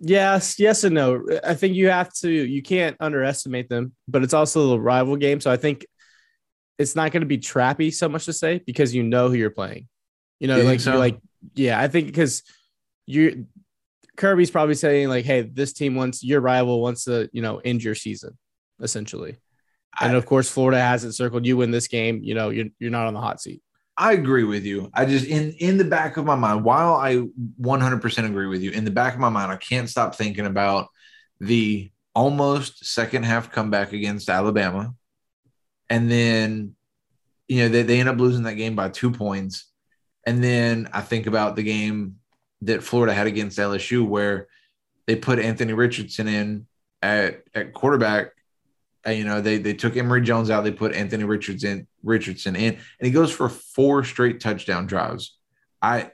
yes, 0.00 0.58
yes 0.58 0.84
and 0.84 0.94
no. 0.94 1.22
I 1.44 1.54
think 1.54 1.74
you 1.74 1.88
have 1.88 2.12
to. 2.14 2.30
You 2.30 2.62
can't 2.62 2.96
underestimate 3.00 3.68
them, 3.68 3.94
but 4.08 4.22
it's 4.22 4.34
also 4.34 4.72
a 4.72 4.78
rival 4.78 5.16
game, 5.16 5.40
so 5.40 5.50
I 5.50 5.56
think 5.56 5.86
it's 6.78 6.96
not 6.96 7.12
going 7.12 7.20
to 7.20 7.26
be 7.26 7.38
trappy 7.38 7.92
so 7.92 8.08
much 8.08 8.24
to 8.24 8.32
say 8.32 8.62
because 8.64 8.94
you 8.94 9.02
know 9.02 9.28
who 9.28 9.34
you're 9.34 9.50
playing. 9.50 9.86
You 10.38 10.48
know, 10.48 10.56
you 10.56 10.62
like 10.62 10.80
so? 10.80 10.96
like 10.96 11.18
yeah, 11.54 11.80
I 11.80 11.88
think 11.88 12.06
because 12.06 12.42
you 13.06 13.46
Kirby's 14.16 14.50
probably 14.50 14.74
saying 14.74 15.08
like, 15.08 15.24
"Hey, 15.24 15.42
this 15.42 15.72
team 15.72 15.94
wants 15.94 16.22
your 16.22 16.40
rival 16.40 16.80
wants 16.80 17.04
to 17.04 17.28
you 17.32 17.42
know 17.42 17.58
end 17.58 17.82
your 17.82 17.94
season, 17.94 18.38
essentially." 18.80 19.36
And 20.00 20.16
of 20.16 20.24
course, 20.24 20.48
Florida 20.48 20.80
has 20.80 21.04
it 21.04 21.12
circled. 21.12 21.44
You 21.44 21.56
win 21.56 21.70
this 21.70 21.88
game, 21.88 22.20
you 22.22 22.34
know, 22.34 22.50
you're 22.50 22.66
you're 22.78 22.90
not 22.90 23.06
on 23.06 23.14
the 23.14 23.20
hot 23.20 23.40
seat. 23.40 23.62
I 24.00 24.14
agree 24.14 24.44
with 24.44 24.64
you. 24.64 24.90
I 24.94 25.04
just 25.04 25.26
in 25.26 25.52
in 25.58 25.76
the 25.76 25.84
back 25.84 26.16
of 26.16 26.24
my 26.24 26.34
mind, 26.34 26.64
while 26.64 26.94
I 26.94 27.16
100% 27.60 28.24
agree 28.24 28.46
with 28.46 28.62
you, 28.62 28.70
in 28.70 28.86
the 28.86 28.90
back 28.90 29.12
of 29.12 29.20
my 29.20 29.28
mind, 29.28 29.52
I 29.52 29.56
can't 29.56 29.90
stop 29.90 30.14
thinking 30.14 30.46
about 30.46 30.88
the 31.38 31.92
almost 32.14 32.82
second 32.86 33.24
half 33.24 33.52
comeback 33.52 33.92
against 33.92 34.30
Alabama, 34.30 34.94
and 35.90 36.10
then 36.10 36.76
you 37.46 37.58
know 37.58 37.68
they, 37.68 37.82
they 37.82 38.00
end 38.00 38.08
up 38.08 38.16
losing 38.16 38.44
that 38.44 38.54
game 38.54 38.74
by 38.74 38.88
two 38.88 39.10
points, 39.10 39.70
and 40.26 40.42
then 40.42 40.88
I 40.94 41.02
think 41.02 41.26
about 41.26 41.54
the 41.54 41.62
game 41.62 42.16
that 42.62 42.82
Florida 42.82 43.12
had 43.12 43.26
against 43.26 43.58
LSU 43.58 44.08
where 44.08 44.48
they 45.06 45.14
put 45.14 45.38
Anthony 45.38 45.74
Richardson 45.74 46.26
in 46.26 46.66
at 47.02 47.42
at 47.54 47.74
quarterback. 47.74 48.30
You 49.06 49.24
know 49.24 49.40
they 49.40 49.58
they 49.58 49.72
took 49.72 49.96
Emory 49.96 50.20
Jones 50.20 50.50
out, 50.50 50.62
they 50.62 50.72
put 50.72 50.94
Anthony 50.94 51.24
Richardson 51.24 51.86
Richardson 52.02 52.54
in, 52.54 52.74
and 52.74 53.06
he 53.06 53.10
goes 53.10 53.32
for 53.32 53.48
four 53.48 54.04
straight 54.04 54.40
touchdown 54.40 54.86
drives. 54.86 55.36
I 55.80 56.10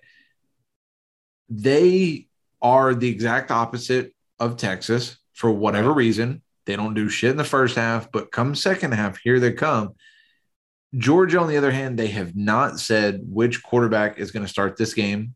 they 1.49 2.29
are 2.63 2.95
the 2.95 3.09
exact 3.09 3.51
opposite 3.51 4.15
of 4.39 4.57
Texas 4.57 5.17
for 5.35 5.51
whatever 5.51 5.93
reason. 5.93 6.43
They 6.65 6.77
don't 6.77 6.95
do 6.95 7.09
shit 7.09 7.31
in 7.31 7.37
the 7.37 7.45
first 7.45 7.77
half, 7.77 8.11
but 8.11 8.33
come 8.33 8.55
second 8.55 8.93
half, 8.93 9.19
here 9.19 9.39
they 9.39 9.53
come. 9.53 9.95
Georgia, 10.97 11.41
on 11.41 11.49
the 11.49 11.57
other 11.57 11.71
hand, 11.71 11.99
they 11.99 12.09
have 12.09 12.35
not 12.35 12.81
said 12.81 13.21
which 13.25 13.63
quarterback 13.63 14.19
is 14.19 14.31
going 14.31 14.45
to 14.45 14.51
start 14.51 14.77
this 14.77 14.95
game. 14.95 15.35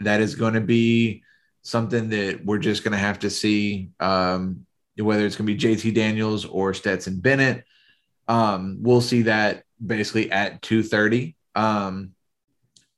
That 0.00 0.20
is 0.20 0.34
going 0.34 0.54
to 0.54 0.60
be 0.60 1.22
something 1.62 2.10
that 2.10 2.44
we're 2.44 2.58
just 2.58 2.84
going 2.84 2.92
to 2.92 2.98
have 2.98 3.20
to 3.20 3.30
see 3.30 3.90
um, 3.98 4.66
whether 4.98 5.26
it's 5.26 5.36
going 5.36 5.46
to 5.46 5.54
be 5.54 5.76
JT 5.76 5.94
Daniels 5.94 6.44
or 6.44 6.74
Stetson 6.74 7.20
Bennett. 7.20 7.64
Um, 8.28 8.78
we'll 8.80 9.00
see 9.00 9.22
that 9.22 9.64
basically 9.84 10.30
at 10.32 10.62
2:30. 10.62 11.34
Um, 11.54 12.12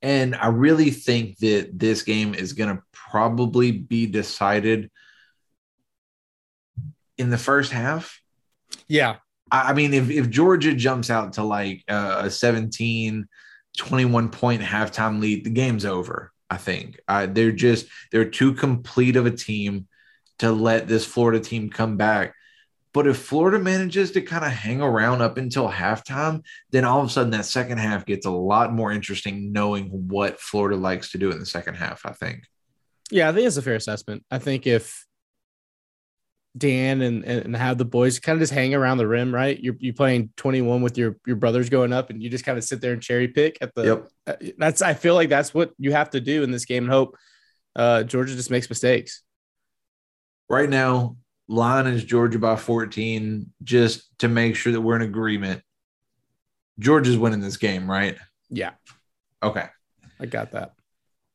and 0.00 0.34
I 0.36 0.48
really 0.48 0.90
think 0.90 1.38
that 1.38 1.70
this 1.78 2.02
game 2.02 2.34
is 2.34 2.52
going 2.52 2.76
to 2.76 2.82
probably 2.92 3.72
be 3.72 4.06
decided 4.06 4.90
in 7.16 7.30
the 7.30 7.38
first 7.38 7.72
half. 7.72 8.20
Yeah, 8.86 9.16
I 9.50 9.70
I 9.70 9.72
mean, 9.74 9.92
if, 9.94 10.10
if 10.10 10.30
Georgia 10.30 10.74
jumps 10.74 11.10
out 11.10 11.34
to 11.34 11.42
like 11.42 11.82
uh, 11.88 12.22
a 12.24 12.30
17, 12.30 13.26
21 13.76 14.28
point 14.30 14.62
halftime 14.62 15.20
lead, 15.20 15.44
the 15.44 15.50
game's 15.50 15.84
over. 15.84 16.32
I 16.50 16.56
think 16.56 16.98
uh, 17.08 17.26
they're 17.26 17.52
just 17.52 17.86
they're 18.10 18.30
too 18.30 18.54
complete 18.54 19.16
of 19.16 19.26
a 19.26 19.30
team 19.30 19.86
to 20.38 20.52
let 20.52 20.88
this 20.88 21.04
Florida 21.04 21.40
team 21.40 21.70
come 21.70 21.96
back. 21.96 22.34
But 22.94 23.06
if 23.06 23.18
Florida 23.18 23.58
manages 23.58 24.12
to 24.12 24.22
kind 24.22 24.44
of 24.44 24.50
hang 24.50 24.80
around 24.80 25.20
up 25.20 25.36
until 25.36 25.70
halftime, 25.70 26.42
then 26.70 26.84
all 26.84 27.00
of 27.00 27.06
a 27.06 27.10
sudden 27.10 27.30
that 27.32 27.44
second 27.44 27.78
half 27.78 28.06
gets 28.06 28.26
a 28.26 28.30
lot 28.30 28.72
more 28.72 28.90
interesting, 28.90 29.52
knowing 29.52 29.88
what 30.08 30.40
Florida 30.40 30.76
likes 30.76 31.12
to 31.12 31.18
do 31.18 31.30
in 31.30 31.38
the 31.38 31.46
second 31.46 31.74
half. 31.74 32.06
I 32.06 32.12
think. 32.12 32.44
yeah, 33.10 33.28
I 33.28 33.32
think 33.32 33.46
it's 33.46 33.56
a 33.56 33.62
fair 33.62 33.74
assessment. 33.74 34.24
I 34.30 34.38
think 34.38 34.66
if 34.66 35.06
Dan 36.56 37.02
and 37.02 37.24
and 37.24 37.54
have 37.54 37.78
the 37.78 37.84
boys 37.84 38.18
kind 38.18 38.36
of 38.36 38.40
just 38.40 38.52
hang 38.52 38.74
around 38.74 38.98
the 38.98 39.06
rim, 39.06 39.34
right? 39.34 39.58
You're 39.60 39.76
you 39.78 39.92
playing 39.92 40.30
21 40.36 40.80
with 40.82 40.96
your 40.96 41.18
your 41.26 41.36
brothers 41.36 41.68
going 41.68 41.92
up, 41.92 42.10
and 42.10 42.22
you 42.22 42.30
just 42.30 42.44
kind 42.44 42.58
of 42.58 42.64
sit 42.64 42.80
there 42.80 42.94
and 42.94 43.02
cherry 43.02 43.28
pick 43.28 43.58
at 43.60 43.74
the. 43.74 43.84
Yep. 43.84 44.08
uh, 44.26 44.50
That's 44.56 44.82
I 44.82 44.94
feel 44.94 45.14
like 45.14 45.28
that's 45.28 45.52
what 45.52 45.72
you 45.78 45.92
have 45.92 46.10
to 46.10 46.20
do 46.20 46.42
in 46.42 46.50
this 46.50 46.64
game 46.64 46.84
and 46.84 46.92
hope 46.92 47.16
uh, 47.76 48.02
Georgia 48.02 48.34
just 48.34 48.50
makes 48.50 48.68
mistakes. 48.68 49.22
Right 50.48 50.68
now, 50.70 51.16
line 51.46 51.86
is 51.86 52.04
Georgia 52.04 52.38
by 52.38 52.56
14, 52.56 53.52
just 53.62 54.18
to 54.20 54.28
make 54.28 54.56
sure 54.56 54.72
that 54.72 54.80
we're 54.80 54.96
in 54.96 55.02
agreement. 55.02 55.62
Georgia's 56.78 57.18
winning 57.18 57.40
this 57.40 57.56
game, 57.56 57.90
right? 57.90 58.16
Yeah, 58.48 58.72
Okay. 59.42 59.66
I 60.20 60.26
got 60.26 60.52
that. 60.52 60.72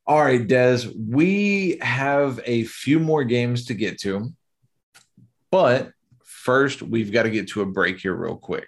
All 0.06 0.20
right, 0.22 0.46
Des, 0.46 0.88
we 0.98 1.78
have 1.82 2.42
a 2.46 2.64
few 2.66 3.00
more 3.00 3.24
games 3.24 3.66
to 3.68 3.74
get 3.74 4.00
to, 4.02 4.34
but 5.52 5.92
first 6.26 6.82
we've 6.82 7.12
got 7.14 7.24
to 7.24 7.30
get 7.30 7.48
to 7.50 7.62
a 7.62 7.66
break 7.66 8.00
here, 8.00 8.14
real 8.14 8.36
quick. 8.36 8.68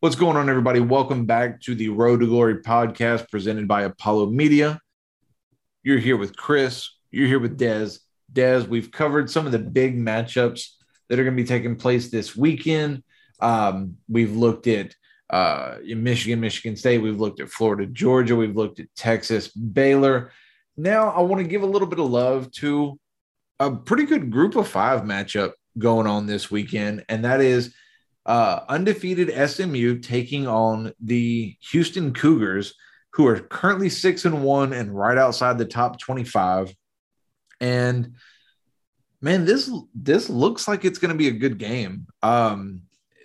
What's 0.00 0.16
going 0.16 0.36
on, 0.36 0.48
everybody? 0.48 0.80
Welcome 0.80 1.26
back 1.26 1.60
to 1.62 1.76
the 1.76 1.90
Road 1.90 2.20
to 2.20 2.26
Glory 2.26 2.62
podcast 2.62 3.30
presented 3.30 3.68
by 3.68 3.82
Apollo 3.82 4.30
Media. 4.30 4.80
You're 5.86 5.98
here 5.98 6.16
with 6.16 6.36
Chris, 6.36 6.90
you're 7.12 7.28
here 7.28 7.38
with 7.38 7.56
Des. 7.56 7.90
Des, 8.32 8.62
we've 8.62 8.90
covered 8.90 9.30
some 9.30 9.46
of 9.46 9.52
the 9.52 9.60
big 9.60 9.96
matchups 9.96 10.70
that 11.08 11.20
are 11.20 11.22
going 11.22 11.36
to 11.36 11.40
be 11.40 11.46
taking 11.46 11.76
place 11.76 12.08
this 12.08 12.34
weekend. 12.34 13.04
Um, 13.38 13.98
we've 14.08 14.34
looked 14.34 14.66
at 14.66 14.96
uh, 15.30 15.76
Michigan, 15.84 16.40
Michigan 16.40 16.76
State. 16.76 16.98
We've 16.98 17.20
looked 17.20 17.38
at 17.38 17.50
Florida, 17.50 17.86
Georgia. 17.86 18.34
We've 18.34 18.56
looked 18.56 18.80
at 18.80 18.92
Texas, 18.96 19.46
Baylor. 19.46 20.32
Now 20.76 21.10
I 21.10 21.20
want 21.20 21.40
to 21.44 21.48
give 21.48 21.62
a 21.62 21.66
little 21.66 21.86
bit 21.86 22.00
of 22.00 22.10
love 22.10 22.50
to 22.54 22.98
a 23.60 23.70
pretty 23.70 24.06
good 24.06 24.32
group 24.32 24.56
of 24.56 24.66
five 24.66 25.02
matchup 25.02 25.52
going 25.78 26.08
on 26.08 26.26
this 26.26 26.50
weekend, 26.50 27.04
and 27.08 27.24
that 27.24 27.40
is 27.40 27.72
uh, 28.26 28.58
undefeated 28.68 29.48
SMU 29.48 30.00
taking 30.00 30.48
on 30.48 30.92
the 30.98 31.54
Houston 31.70 32.12
Cougars, 32.12 32.74
who 33.16 33.26
are 33.26 33.40
currently 33.40 33.88
six 33.88 34.26
and 34.26 34.44
one 34.44 34.74
and 34.74 34.94
right 34.94 35.16
outside 35.16 35.56
the 35.56 35.64
top 35.64 35.98
twenty-five. 35.98 36.74
And 37.62 38.16
man, 39.22 39.46
this 39.46 39.70
this 39.94 40.28
looks 40.28 40.68
like 40.68 40.84
it's 40.84 40.98
going 40.98 41.12
to 41.12 41.16
be 41.16 41.28
a 41.28 41.32
good 41.32 41.56
game. 41.56 42.06
Um, 42.22 42.82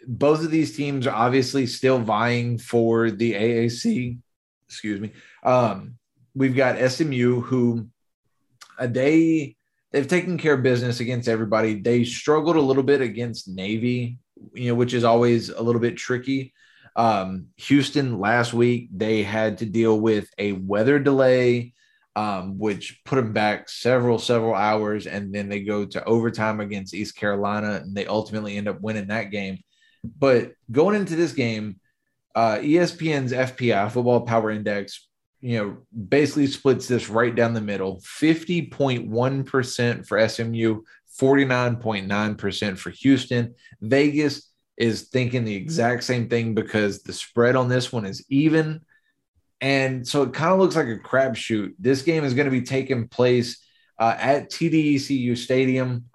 both 0.08 0.46
of 0.46 0.50
these 0.50 0.78
teams 0.78 1.06
are 1.08 1.14
obviously 1.14 1.68
still 1.68 2.00
vying 2.00 2.58
for 2.58 3.12
the 3.12 3.34
AAC. 3.34 4.18
Excuse 4.66 5.02
me. 5.02 5.12
Um, 5.44 5.96
we've 6.34 6.56
got 6.56 6.80
SMU 6.90 7.42
who 7.42 7.88
uh, 8.80 8.88
they 8.88 9.58
they've 9.92 10.08
taken 10.08 10.38
care 10.38 10.54
of 10.54 10.64
business 10.64 11.02
against 11.02 11.28
everybody. 11.28 11.82
They 11.82 12.06
struggled 12.06 12.56
a 12.56 12.62
little 12.62 12.84
bit 12.84 13.02
against 13.02 13.50
Navy, 13.50 14.20
you 14.54 14.70
know, 14.70 14.76
which 14.76 14.94
is 14.94 15.04
always 15.04 15.50
a 15.50 15.62
little 15.62 15.82
bit 15.82 15.98
tricky. 15.98 16.54
Um, 16.96 17.48
Houston 17.58 18.20
last 18.20 18.54
week 18.54 18.90
they 18.96 19.24
had 19.24 19.60
to 19.60 19.66
deal 19.66 20.00
with 20.00 20.30
a 20.38 20.54
weather 20.54 21.00
delay, 21.00 21.74
um, 22.16 22.58
which 22.58 23.02
put 23.06 23.16
them 23.16 23.34
back 23.34 23.70
several 23.70 24.20
several 24.20 24.54
hours, 24.54 25.08
and 25.08 25.34
then 25.34 25.48
they 25.48 25.62
go 25.62 25.86
to 25.86 26.04
overtime 26.04 26.60
against 26.60 26.94
East 26.94 27.16
Carolina, 27.16 27.82
and 27.84 27.96
they 27.96 28.06
ultimately 28.06 28.58
end 28.58 28.68
up 28.68 28.82
winning 28.82 29.08
that 29.08 29.32
game. 29.32 29.60
But 30.04 30.54
going 30.72 30.96
into 30.96 31.16
this 31.16 31.32
game, 31.32 31.80
uh, 32.36 32.58
ESPN's 32.58 33.32
FPI 33.32 33.92
Football 33.92 34.22
Power 34.22 34.52
Index, 34.52 35.08
you 35.40 35.58
know, 35.58 35.78
basically 36.10 36.48
splits 36.48 36.88
this 36.88 37.10
right 37.10 37.34
down 37.34 37.54
the 37.54 37.62
middle: 37.62 38.02
fifty 38.04 38.68
point 38.68 39.08
one 39.08 39.46
percent 39.46 40.06
for 40.06 40.28
SMU, 40.28 40.82
forty 41.08 41.46
nine 41.46 41.78
point 41.78 42.08
nine 42.08 42.36
percent 42.36 42.78
for 42.78 42.90
Houston. 42.90 43.56
Vegas 43.80 44.51
is 44.78 45.10
thinking 45.10 45.44
the 45.44 45.56
exact 45.56 46.04
same 46.04 46.30
thing 46.30 46.54
because 46.54 47.04
the 47.04 47.14
spread 47.14 47.56
on 47.56 47.70
this 47.70 47.92
one 47.92 48.06
is 48.06 48.26
even. 48.30 48.82
And 49.60 50.08
so 50.08 50.24
it 50.24 50.34
kind 50.34 50.54
of 50.54 50.60
looks 50.60 50.76
like 50.76 50.88
a 50.88 50.98
crapshoot. 50.98 51.74
This 51.78 52.02
game 52.02 52.24
is 52.24 52.34
going 52.34 52.46
to 52.46 52.52
be 52.52 52.64
taking 52.64 53.08
place 53.08 53.64
uh, 54.00 54.16
at 54.18 54.50
TDECU 54.50 55.38
Stadium. 55.38 56.06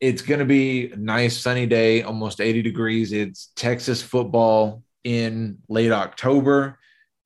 It's 0.00 0.22
going 0.22 0.40
to 0.40 0.44
be 0.44 0.90
a 0.90 0.96
nice 0.96 1.38
sunny 1.38 1.66
day, 1.66 2.02
almost 2.02 2.40
80 2.40 2.62
degrees. 2.62 3.12
It's 3.12 3.52
Texas 3.54 4.02
football 4.02 4.82
in 5.04 5.58
late 5.68 5.92
October. 5.92 6.78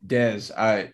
Des, 0.06 0.50
I 0.56 0.90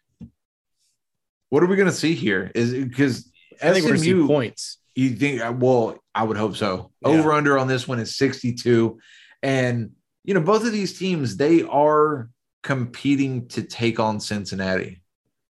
what 1.49 1.63
are 1.63 1.67
we 1.67 1.77
going 1.77 1.89
to 1.89 1.95
see 1.95 2.15
here? 2.15 2.51
Is 2.55 2.73
because 2.73 3.31
I 3.63 3.73
think 3.73 3.85
we're 3.85 3.93
gonna 3.93 4.05
SMU 4.05 4.27
points. 4.27 4.79
you 4.95 5.11
think 5.11 5.43
well, 5.61 5.99
I 6.15 6.23
would 6.23 6.37
hope 6.37 6.57
so. 6.57 6.93
Yeah. 7.03 7.09
Over 7.09 7.33
under 7.33 7.59
on 7.59 7.69
this 7.69 7.87
one 7.87 7.99
is 7.99 8.17
62. 8.17 8.99
And 9.43 9.93
you 10.25 10.35
know, 10.35 10.41
both 10.41 10.65
of 10.65 10.73
these 10.73 10.99
teams, 10.99 11.37
they 11.37 11.63
are 11.63 12.31
competing 12.63 13.49
to 13.49 13.63
take 13.63 13.99
on 13.99 14.21
Cincinnati. 14.21 15.03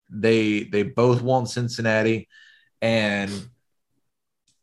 They 0.09 0.63
they 0.63 0.83
both 0.83 1.21
want 1.21 1.49
Cincinnati 1.49 2.27
and 2.81 3.31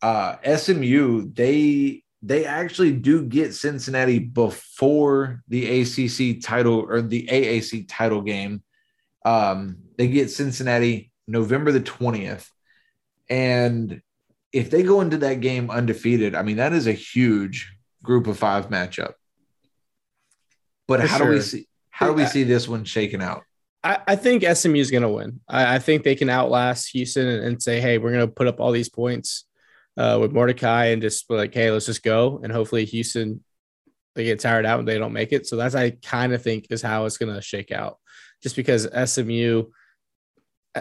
uh 0.02 0.36
SMU, 0.56 1.32
they 1.32 2.04
they 2.24 2.46
actually 2.46 2.92
do 2.92 3.22
get 3.22 3.54
Cincinnati 3.54 4.18
before 4.18 5.42
the 5.48 5.82
ACC 5.82 6.42
title 6.42 6.86
or 6.88 7.02
the 7.02 7.26
AAC 7.26 7.84
title 7.86 8.22
game. 8.22 8.62
Um, 9.26 9.76
they 9.98 10.08
get 10.08 10.30
Cincinnati 10.30 11.12
November 11.28 11.70
the 11.70 11.80
20th. 11.80 12.48
And 13.28 14.00
if 14.52 14.70
they 14.70 14.82
go 14.82 15.02
into 15.02 15.18
that 15.18 15.40
game 15.40 15.70
undefeated, 15.70 16.34
I 16.34 16.42
mean, 16.42 16.56
that 16.56 16.72
is 16.72 16.86
a 16.86 16.92
huge 16.92 17.73
group 18.04 18.28
of 18.28 18.38
five 18.38 18.68
matchup. 18.68 19.14
But 20.86 21.00
For 21.00 21.06
how 21.06 21.18
do 21.18 21.28
we 21.30 21.40
see 21.40 21.66
how 21.90 22.08
do 22.08 22.12
we 22.12 22.26
see 22.26 22.44
this 22.44 22.68
one 22.68 22.84
shaken 22.84 23.22
out? 23.22 23.42
I, 23.82 23.98
I 24.06 24.16
think 24.16 24.44
SMU 24.44 24.76
is 24.76 24.90
going 24.90 25.02
to 25.02 25.08
win. 25.08 25.40
I, 25.48 25.76
I, 25.76 25.78
think 25.78 26.02
they 26.02 26.16
can 26.16 26.30
outlast 26.30 26.90
Houston 26.92 27.28
and, 27.28 27.44
and 27.44 27.62
say, 27.62 27.80
hey, 27.80 27.98
we're 27.98 28.12
going 28.12 28.26
to 28.26 28.32
put 28.32 28.46
up 28.48 28.58
all 28.58 28.72
these 28.72 28.88
points 28.88 29.44
uh, 29.96 30.18
with 30.20 30.32
Mordecai 30.32 30.86
and 30.86 31.02
just 31.02 31.28
be 31.28 31.34
like, 31.34 31.54
hey, 31.54 31.70
let's 31.70 31.86
just 31.86 32.02
go. 32.02 32.40
And 32.42 32.50
hopefully 32.50 32.84
Houston, 32.86 33.44
they 34.14 34.24
get 34.24 34.40
tired 34.40 34.66
out 34.66 34.78
and 34.78 34.88
they 34.88 34.98
don't 34.98 35.12
make 35.12 35.32
it. 35.32 35.46
So 35.46 35.56
that's, 35.56 35.74
I 35.74 35.90
kind 35.90 36.32
of 36.32 36.42
think, 36.42 36.66
is 36.70 36.82
how 36.82 37.04
it's 37.04 37.18
going 37.18 37.34
to 37.34 37.42
shake 37.42 37.70
out. 37.70 37.98
Just 38.42 38.56
because 38.56 38.88
SMU 39.10 39.64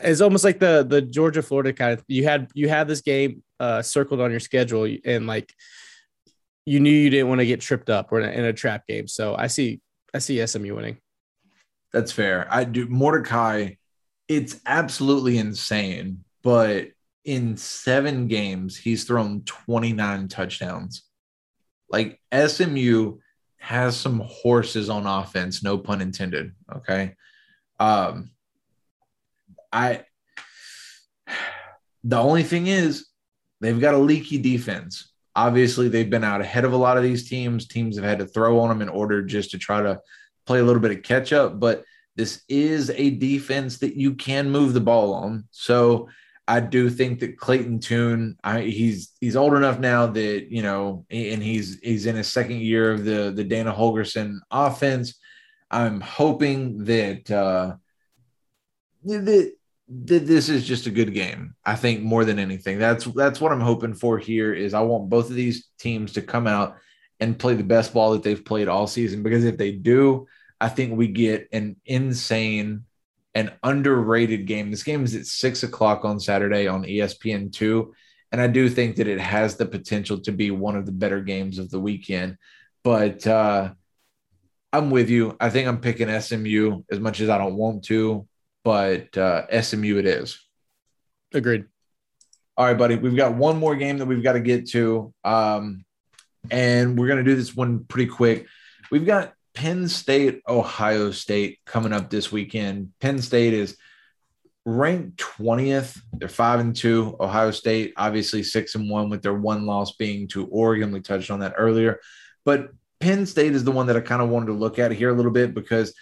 is 0.02 0.22
almost 0.22 0.44
like 0.44 0.60
the 0.60 0.86
the 0.88 1.02
Georgia 1.02 1.42
Florida 1.42 1.72
kind 1.72 1.94
of. 1.94 2.04
You 2.08 2.24
had 2.24 2.50
you 2.54 2.68
had 2.68 2.88
this 2.88 3.02
game 3.02 3.44
uh, 3.60 3.82
circled 3.82 4.22
on 4.22 4.32
your 4.32 4.40
schedule 4.40 4.88
and 5.06 5.28
like 5.28 5.54
you 6.66 6.80
knew 6.80 6.92
you 6.92 7.10
didn't 7.10 7.28
want 7.30 7.40
to 7.40 7.46
get 7.46 7.62
tripped 7.62 7.90
up 7.90 8.12
or 8.12 8.22
in 8.22 8.46
a, 8.46 8.54
trap 8.54 8.88
game. 8.88 9.08
So 9.08 9.36
I 9.36 9.48
see 9.48 9.82
I 10.14 10.20
see 10.20 10.46
SMU 10.46 10.76
winning. 10.76 10.98
That's 11.92 12.12
fair. 12.12 12.48
I 12.50 12.64
do 12.64 12.88
Mordecai. 12.88 13.74
It's 14.28 14.60
absolutely 14.66 15.38
insane, 15.38 16.24
but 16.44 16.88
in 17.26 17.58
seven 17.58 18.28
games, 18.28 18.78
he's 18.78 19.04
thrown 19.04 19.42
29 19.44 20.28
touchdowns. 20.28 21.04
Like 21.90 22.20
SMU 22.34 23.18
has 23.58 23.96
some 23.96 24.20
horses 24.20 24.90
on 24.90 25.06
offense, 25.06 25.64
no 25.64 25.78
pun 25.78 26.02
intended. 26.02 26.54
Okay. 26.76 27.16
Um, 27.80 28.32
I, 29.72 30.04
the 32.04 32.18
only 32.18 32.44
thing 32.44 32.68
is, 32.68 33.08
they've 33.62 33.80
got 33.80 33.94
a 33.94 34.00
leaky 34.00 34.38
defense. 34.38 35.13
Obviously, 35.36 35.90
they've 35.90 36.10
been 36.10 36.24
out 36.24 36.42
ahead 36.42 36.66
of 36.66 36.74
a 36.74 36.78
lot 36.78 36.98
of 36.98 37.04
these 37.04 37.28
teams. 37.28 37.68
Teams 37.68 37.96
have 37.96 38.06
had 38.06 38.20
to 38.20 38.28
throw 38.28 38.60
on 38.60 38.70
them 38.70 38.82
in 38.82 38.90
order 38.90 39.22
just 39.22 39.52
to 39.52 39.58
try 39.58 39.82
to 39.82 40.00
play 40.46 40.60
a 40.60 40.64
little 40.64 40.82
bit 40.82 40.92
of 40.92 41.04
catch 41.04 41.34
up, 41.34 41.60
but 41.60 41.84
this 42.16 42.44
is 42.48 42.92
a 42.92 43.12
defense 43.12 43.80
that 43.80 43.96
you 43.96 44.14
can 44.14 44.52
move 44.52 44.74
the 44.74 44.82
ball 44.82 45.14
on. 45.14 45.46
So 45.52 46.10
I 46.48 46.60
do 46.60 46.90
think 46.90 47.20
that 47.20 47.38
Clayton 47.38 48.38
I, 48.44 48.62
he's 48.62 49.14
he's 49.22 49.36
old 49.36 49.54
enough 49.54 49.80
now 49.80 50.08
that 50.08 50.48
you 50.52 50.62
know, 50.62 51.06
and 51.10 51.42
he's 51.42 51.80
he's 51.82 52.06
in 52.06 52.16
his 52.16 52.28
second 52.28 52.60
year 52.60 52.92
of 52.92 53.06
the 53.06 53.32
the 53.36 53.44
Dana 53.44 53.74
Holgorsen 53.74 54.40
offense. 54.52 55.16
I'm 55.72 56.02
hoping 56.02 56.84
that 56.84 57.32
uh, 57.32 57.76
that 59.06 59.54
that 60.06 60.26
this 60.26 60.50
is 60.50 60.66
just 60.66 60.88
a 60.88 60.92
good 60.92 61.14
game. 61.14 61.56
I 61.66 61.76
think 61.76 62.02
more 62.02 62.26
than 62.26 62.40
anything, 62.40 62.80
that's 62.80 63.06
that's 63.06 63.42
what 63.42 63.52
I'm 63.52 63.62
hoping 63.62 63.94
for 63.94 64.18
here. 64.18 64.54
Is 64.54 64.74
I 64.74 64.82
want 64.82 65.10
both 65.10 65.30
of 65.30 65.36
these 65.36 65.70
teams 65.78 66.14
to 66.14 66.22
come 66.22 66.48
out 66.48 66.78
and 67.20 67.38
play 67.40 67.56
the 67.56 67.64
best 67.64 67.94
ball 67.94 68.12
that 68.12 68.24
they've 68.24 68.44
played 68.44 68.68
all 68.68 68.88
season. 68.88 69.24
Because 69.24 69.46
if 69.46 69.58
they 69.58 69.72
do, 69.72 70.28
I 70.60 70.70
think 70.70 70.98
we 70.98 71.08
get 71.08 71.48
an 71.52 71.78
insane 71.86 72.86
and 73.36 73.54
underrated 73.64 74.46
game. 74.46 74.72
This 74.72 74.84
game 74.84 75.04
is 75.04 75.16
at 75.16 75.26
six 75.26 75.64
o'clock 75.64 76.06
on 76.06 76.20
Saturday 76.20 76.68
on 76.68 76.84
ESPN 76.84 77.52
two, 77.52 77.94
and 78.32 78.42
I 78.42 78.48
do 78.48 78.70
think 78.70 78.98
that 78.98 79.08
it 79.08 79.20
has 79.20 79.56
the 79.56 79.66
potential 79.66 80.20
to 80.22 80.32
be 80.32 80.52
one 80.52 80.76
of 80.76 80.86
the 80.86 80.92
better 80.92 81.22
games 81.22 81.60
of 81.60 81.70
the 81.70 81.80
weekend. 81.80 82.38
But 82.84 83.26
uh, 83.26 83.74
I'm 84.72 84.90
with 84.90 85.10
you. 85.10 85.38
I 85.40 85.50
think 85.50 85.68
I'm 85.68 85.80
picking 85.80 86.20
SMU 86.20 86.84
as 86.92 87.00
much 87.00 87.22
as 87.22 87.30
I 87.30 87.38
don't 87.38 87.56
want 87.56 87.84
to, 87.86 88.28
but 88.64 89.18
uh, 89.18 89.62
SMU 89.62 89.98
it 89.98 90.06
is. 90.06 90.40
Agreed. 91.34 91.66
All 92.56 92.66
right, 92.66 92.78
buddy. 92.78 92.96
We've 92.96 93.16
got 93.16 93.36
one 93.36 93.58
more 93.58 93.76
game 93.76 93.98
that 93.98 94.06
we've 94.06 94.24
got 94.24 94.34
to 94.34 94.40
get 94.40 94.70
to, 94.70 95.14
um, 95.24 95.86
and 96.52 96.98
we're 97.00 97.08
gonna 97.08 97.24
do 97.24 97.36
this 97.36 97.56
one 97.56 97.86
pretty 97.86 98.10
quick. 98.10 98.48
We've 98.92 99.06
got 99.06 99.34
Penn 99.54 99.88
State, 99.88 100.42
Ohio 100.48 101.12
State 101.12 101.60
coming 101.66 101.94
up 101.94 102.10
this 102.10 102.32
weekend. 102.32 102.92
Penn 103.00 103.22
State 103.22 103.54
is 103.54 103.78
ranked 104.66 105.18
20th. 105.18 106.00
They're 106.14 106.28
five 106.28 106.60
and 106.60 106.76
two. 106.76 107.16
Ohio 107.20 107.52
State, 107.52 107.94
obviously 107.98 108.44
six 108.44 108.76
and 108.76 108.90
one, 108.90 109.10
with 109.10 109.22
their 109.22 109.34
one 109.34 109.66
loss 109.66 109.96
being 109.96 110.28
to 110.30 110.46
Oregon. 110.48 110.92
We 110.92 111.02
touched 111.02 111.32
on 111.32 111.40
that 111.40 111.56
earlier. 111.58 112.00
But 112.46 112.70
Penn 113.00 113.26
State 113.26 113.54
is 113.54 113.64
the 113.64 113.72
one 113.72 113.88
that 113.88 113.98
I 113.98 114.02
kind 114.02 114.22
of 114.22 114.30
wanted 114.30 114.48
to 114.48 114.54
look 114.54 114.80
at 114.80 114.92
here 114.92 115.10
a 115.10 115.14
little 115.14 115.32
bit 115.32 115.54
because 115.54 115.94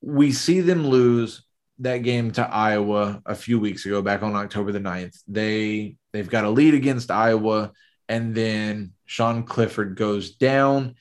we 0.00 0.32
see 0.32 0.60
them 0.60 0.86
lose 0.86 1.44
that 1.78 1.98
game 1.98 2.30
to 2.32 2.42
Iowa 2.42 3.22
a 3.26 3.34
few 3.34 3.58
weeks 3.58 3.86
ago, 3.86 4.02
back 4.02 4.22
on 4.22 4.36
October 4.36 4.72
the 4.72 4.78
9th. 4.78 5.18
They 5.26 5.96
they've 6.12 6.28
got 6.28 6.44
a 6.44 6.50
lead 6.50 6.74
against 6.74 7.10
Iowa, 7.10 7.72
and 8.08 8.34
then 8.34 8.92
Sean 9.06 9.44
Clifford 9.44 9.96
goes 9.96 10.36
down. 10.36 10.94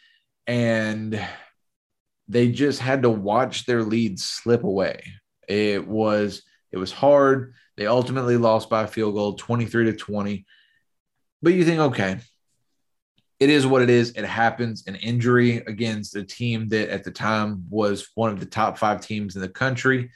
And 0.45 1.25
they 2.27 2.51
just 2.51 2.79
had 2.79 3.03
to 3.03 3.09
watch 3.09 3.65
their 3.65 3.83
lead 3.83 4.19
slip 4.19 4.63
away. 4.63 5.03
It 5.47 5.87
was 5.87 6.43
it 6.71 6.77
was 6.77 6.91
hard. 6.91 7.53
They 7.77 7.85
ultimately 7.85 8.37
lost 8.37 8.69
by 8.69 8.83
a 8.83 8.87
field 8.87 9.15
goal, 9.15 9.33
23 9.33 9.85
to 9.85 9.93
20. 9.93 10.45
But 11.41 11.53
you 11.53 11.65
think, 11.65 11.79
okay, 11.79 12.19
it 13.39 13.49
is 13.49 13.67
what 13.67 13.81
it 13.81 13.89
is. 13.89 14.11
It 14.11 14.25
happens. 14.25 14.85
An 14.87 14.95
injury 14.95 15.57
against 15.57 16.15
a 16.15 16.23
team 16.23 16.69
that 16.69 16.89
at 16.89 17.03
the 17.03 17.11
time 17.11 17.65
was 17.69 18.09
one 18.15 18.31
of 18.31 18.39
the 18.39 18.45
top 18.45 18.77
five 18.77 19.01
teams 19.01 19.35
in 19.35 19.41
the 19.41 19.49
country. 19.49 20.11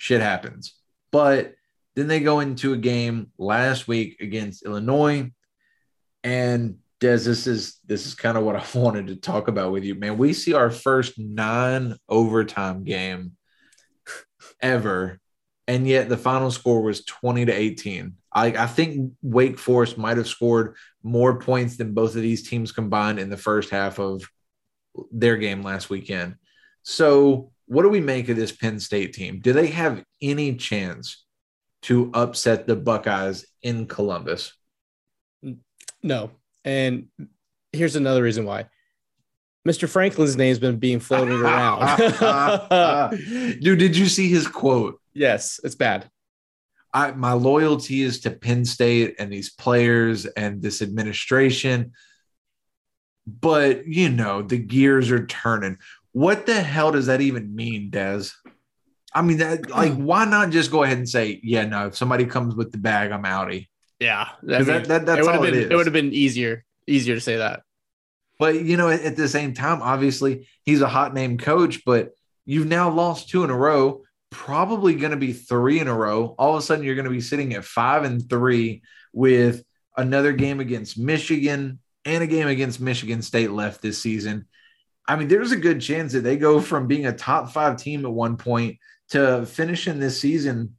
Shit 0.00 0.22
happens. 0.22 0.74
But 1.12 1.56
then 1.94 2.06
they 2.06 2.20
go 2.20 2.40
into 2.40 2.72
a 2.72 2.78
game 2.78 3.32
last 3.36 3.86
week 3.86 4.18
against 4.22 4.64
Illinois, 4.64 5.30
and 6.24 6.78
Des, 7.00 7.18
this 7.18 7.46
is 7.46 7.78
this 7.84 8.06
is 8.06 8.14
kind 8.14 8.38
of 8.38 8.44
what 8.44 8.56
I 8.76 8.78
wanted 8.78 9.08
to 9.08 9.16
talk 9.16 9.48
about 9.48 9.72
with 9.72 9.84
you, 9.84 9.94
man. 9.94 10.16
We 10.16 10.32
see 10.32 10.54
our 10.54 10.70
first 10.70 11.18
non 11.18 11.98
overtime 12.08 12.84
game 12.84 13.32
ever, 14.62 15.20
and 15.68 15.86
yet 15.86 16.08
the 16.08 16.16
final 16.16 16.50
score 16.50 16.80
was 16.80 17.04
20 17.04 17.44
to 17.44 17.52
18. 17.52 18.14
I, 18.32 18.46
I 18.46 18.66
think 18.68 19.12
Wake 19.20 19.58
Forest 19.58 19.98
might 19.98 20.16
have 20.16 20.28
scored 20.28 20.76
more 21.02 21.38
points 21.40 21.76
than 21.76 21.92
both 21.92 22.16
of 22.16 22.22
these 22.22 22.48
teams 22.48 22.72
combined 22.72 23.18
in 23.18 23.28
the 23.28 23.36
first 23.36 23.68
half 23.68 23.98
of 23.98 24.22
their 25.12 25.36
game 25.36 25.62
last 25.62 25.90
weekend. 25.90 26.36
So, 26.84 27.52
what 27.70 27.84
do 27.84 27.88
we 27.88 28.00
make 28.00 28.28
of 28.28 28.34
this 28.36 28.50
Penn 28.50 28.80
State 28.80 29.12
team? 29.12 29.38
Do 29.38 29.52
they 29.52 29.68
have 29.68 30.02
any 30.20 30.56
chance 30.56 31.24
to 31.82 32.10
upset 32.14 32.66
the 32.66 32.74
Buckeyes 32.74 33.46
in 33.62 33.86
Columbus? 33.86 34.52
No, 36.02 36.32
and 36.64 37.06
here's 37.72 37.94
another 37.94 38.24
reason 38.24 38.44
why. 38.44 38.66
Mr. 39.68 39.88
Franklin's 39.88 40.36
name's 40.36 40.58
been 40.58 40.78
being 40.78 40.98
floated 40.98 41.40
around. 41.40 41.96
Dude, 43.60 43.78
did 43.78 43.96
you 43.96 44.06
see 44.06 44.28
his 44.28 44.48
quote? 44.48 45.00
Yes, 45.14 45.60
it's 45.62 45.76
bad. 45.76 46.10
I, 46.92 47.12
my 47.12 47.34
loyalty 47.34 48.02
is 48.02 48.18
to 48.22 48.32
Penn 48.32 48.64
State 48.64 49.14
and 49.20 49.32
these 49.32 49.50
players 49.50 50.26
and 50.26 50.60
this 50.60 50.82
administration. 50.82 51.92
But, 53.28 53.86
you 53.86 54.08
know, 54.08 54.42
the 54.42 54.58
gears 54.58 55.12
are 55.12 55.24
turning. 55.24 55.78
What 56.12 56.46
the 56.46 56.60
hell 56.60 56.92
does 56.92 57.06
that 57.06 57.20
even 57.20 57.54
mean, 57.54 57.90
Des? 57.90 58.24
I 59.14 59.22
mean, 59.22 59.38
that 59.38 59.70
like, 59.70 59.92
hmm. 59.92 60.04
why 60.04 60.24
not 60.24 60.50
just 60.50 60.70
go 60.70 60.82
ahead 60.82 60.98
and 60.98 61.08
say, 61.08 61.40
yeah, 61.42 61.64
no, 61.64 61.88
if 61.88 61.96
somebody 61.96 62.26
comes 62.26 62.54
with 62.54 62.72
the 62.72 62.78
bag, 62.78 63.10
I'm 63.10 63.24
outie. 63.24 63.66
Yeah, 63.98 64.28
that, 64.42 64.86
that, 64.86 65.06
that's 65.06 65.26
it 65.26 65.28
all 65.28 65.42
been, 65.42 65.54
it 65.54 65.56
is. 65.56 65.70
It 65.70 65.76
would 65.76 65.86
have 65.86 65.92
been 65.92 66.12
easier, 66.12 66.64
easier 66.86 67.14
to 67.14 67.20
say 67.20 67.36
that. 67.36 67.62
But 68.38 68.62
you 68.62 68.76
know, 68.76 68.88
at, 68.88 69.02
at 69.02 69.16
the 69.16 69.28
same 69.28 69.52
time, 69.52 69.82
obviously 69.82 70.48
he's 70.64 70.80
a 70.80 70.88
hot 70.88 71.12
name 71.12 71.38
coach, 71.38 71.84
but 71.84 72.12
you've 72.46 72.66
now 72.66 72.90
lost 72.90 73.28
two 73.28 73.44
in 73.44 73.50
a 73.50 73.56
row. 73.56 74.02
Probably 74.30 74.94
going 74.94 75.10
to 75.10 75.16
be 75.16 75.32
three 75.32 75.80
in 75.80 75.88
a 75.88 75.94
row. 75.94 76.34
All 76.38 76.54
of 76.54 76.60
a 76.60 76.62
sudden, 76.62 76.84
you're 76.84 76.94
going 76.94 77.04
to 77.04 77.10
be 77.10 77.20
sitting 77.20 77.52
at 77.54 77.64
five 77.64 78.04
and 78.04 78.26
three 78.26 78.82
with 79.12 79.62
another 79.96 80.32
game 80.32 80.60
against 80.60 80.98
Michigan 80.98 81.80
and 82.04 82.22
a 82.22 82.26
game 82.26 82.48
against 82.48 82.80
Michigan 82.80 83.22
State 83.22 83.50
left 83.50 83.82
this 83.82 83.98
season. 83.98 84.46
I 85.10 85.16
mean, 85.16 85.26
there's 85.26 85.50
a 85.50 85.56
good 85.56 85.80
chance 85.80 86.12
that 86.12 86.20
they 86.20 86.36
go 86.36 86.60
from 86.60 86.86
being 86.86 87.06
a 87.06 87.12
top 87.12 87.50
five 87.50 87.76
team 87.76 88.06
at 88.06 88.12
one 88.12 88.36
point 88.36 88.78
to 89.08 89.44
finishing 89.44 89.98
this 89.98 90.20
season 90.20 90.76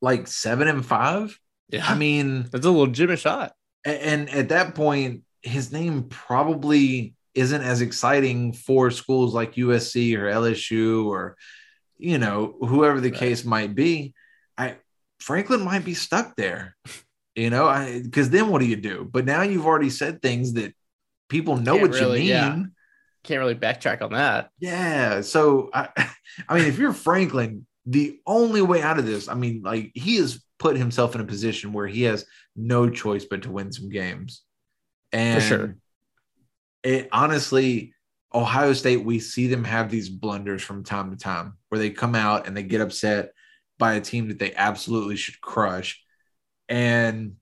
like 0.00 0.26
seven 0.26 0.66
and 0.66 0.84
five. 0.84 1.38
Yeah. 1.68 1.86
I 1.86 1.94
mean, 1.94 2.48
that's 2.50 2.66
a 2.66 2.72
legitimate 2.72 3.20
shot. 3.20 3.52
And, 3.84 4.28
at 4.30 4.48
that 4.48 4.74
point, 4.74 5.22
his 5.42 5.70
name 5.70 6.08
probably 6.08 7.14
isn't 7.34 7.62
as 7.62 7.82
exciting 7.82 8.52
for 8.52 8.90
schools 8.90 9.32
like 9.32 9.54
USC 9.54 10.18
or 10.18 10.24
LSU 10.24 11.06
or, 11.06 11.36
you 11.98 12.18
know, 12.18 12.56
whoever 12.62 13.00
the 13.00 13.10
right. 13.10 13.18
case 13.18 13.44
might 13.44 13.76
be. 13.76 14.12
I 14.58 14.78
Franklin 15.20 15.62
might 15.62 15.84
be 15.84 15.94
stuck 15.94 16.34
there, 16.34 16.76
you 17.36 17.48
know, 17.48 17.66
I 17.68 18.02
because 18.02 18.28
then 18.30 18.48
what 18.48 18.58
do 18.58 18.66
you 18.66 18.76
do? 18.76 19.08
But 19.08 19.24
now 19.24 19.42
you've 19.42 19.66
already 19.66 19.90
said 19.90 20.20
things 20.20 20.54
that 20.54 20.74
people 21.28 21.56
know 21.56 21.78
Can't 21.78 21.90
what 21.90 22.00
really, 22.00 22.22
you 22.22 22.34
mean. 22.34 22.40
Yeah. 22.40 22.64
Can't 23.24 23.40
really 23.40 23.54
backtrack 23.54 24.02
on 24.02 24.12
that. 24.12 24.50
Yeah. 24.58 25.20
So 25.20 25.70
I, 25.72 25.88
I 26.48 26.54
mean, 26.54 26.66
if 26.66 26.78
you're 26.78 26.92
Franklin, 26.92 27.66
the 27.86 28.18
only 28.26 28.62
way 28.62 28.82
out 28.82 28.98
of 28.98 29.06
this, 29.06 29.28
I 29.28 29.34
mean, 29.34 29.62
like 29.62 29.92
he 29.94 30.16
has 30.16 30.42
put 30.58 30.76
himself 30.76 31.14
in 31.14 31.20
a 31.20 31.24
position 31.24 31.72
where 31.72 31.86
he 31.86 32.02
has 32.04 32.24
no 32.54 32.88
choice 32.88 33.24
but 33.24 33.42
to 33.42 33.50
win 33.50 33.72
some 33.72 33.88
games. 33.88 34.42
And 35.12 35.42
for 35.42 35.48
sure. 35.48 35.76
It 36.82 37.08
honestly, 37.12 37.94
Ohio 38.34 38.72
State, 38.72 39.04
we 39.04 39.18
see 39.18 39.46
them 39.46 39.64
have 39.64 39.90
these 39.90 40.08
blunders 40.08 40.62
from 40.62 40.84
time 40.84 41.10
to 41.10 41.16
time, 41.16 41.54
where 41.68 41.78
they 41.78 41.90
come 41.90 42.14
out 42.14 42.46
and 42.46 42.56
they 42.56 42.62
get 42.62 42.80
upset 42.80 43.32
by 43.78 43.94
a 43.94 44.00
team 44.00 44.28
that 44.28 44.38
they 44.38 44.54
absolutely 44.54 45.16
should 45.16 45.40
crush. 45.40 46.02
And 46.68 47.36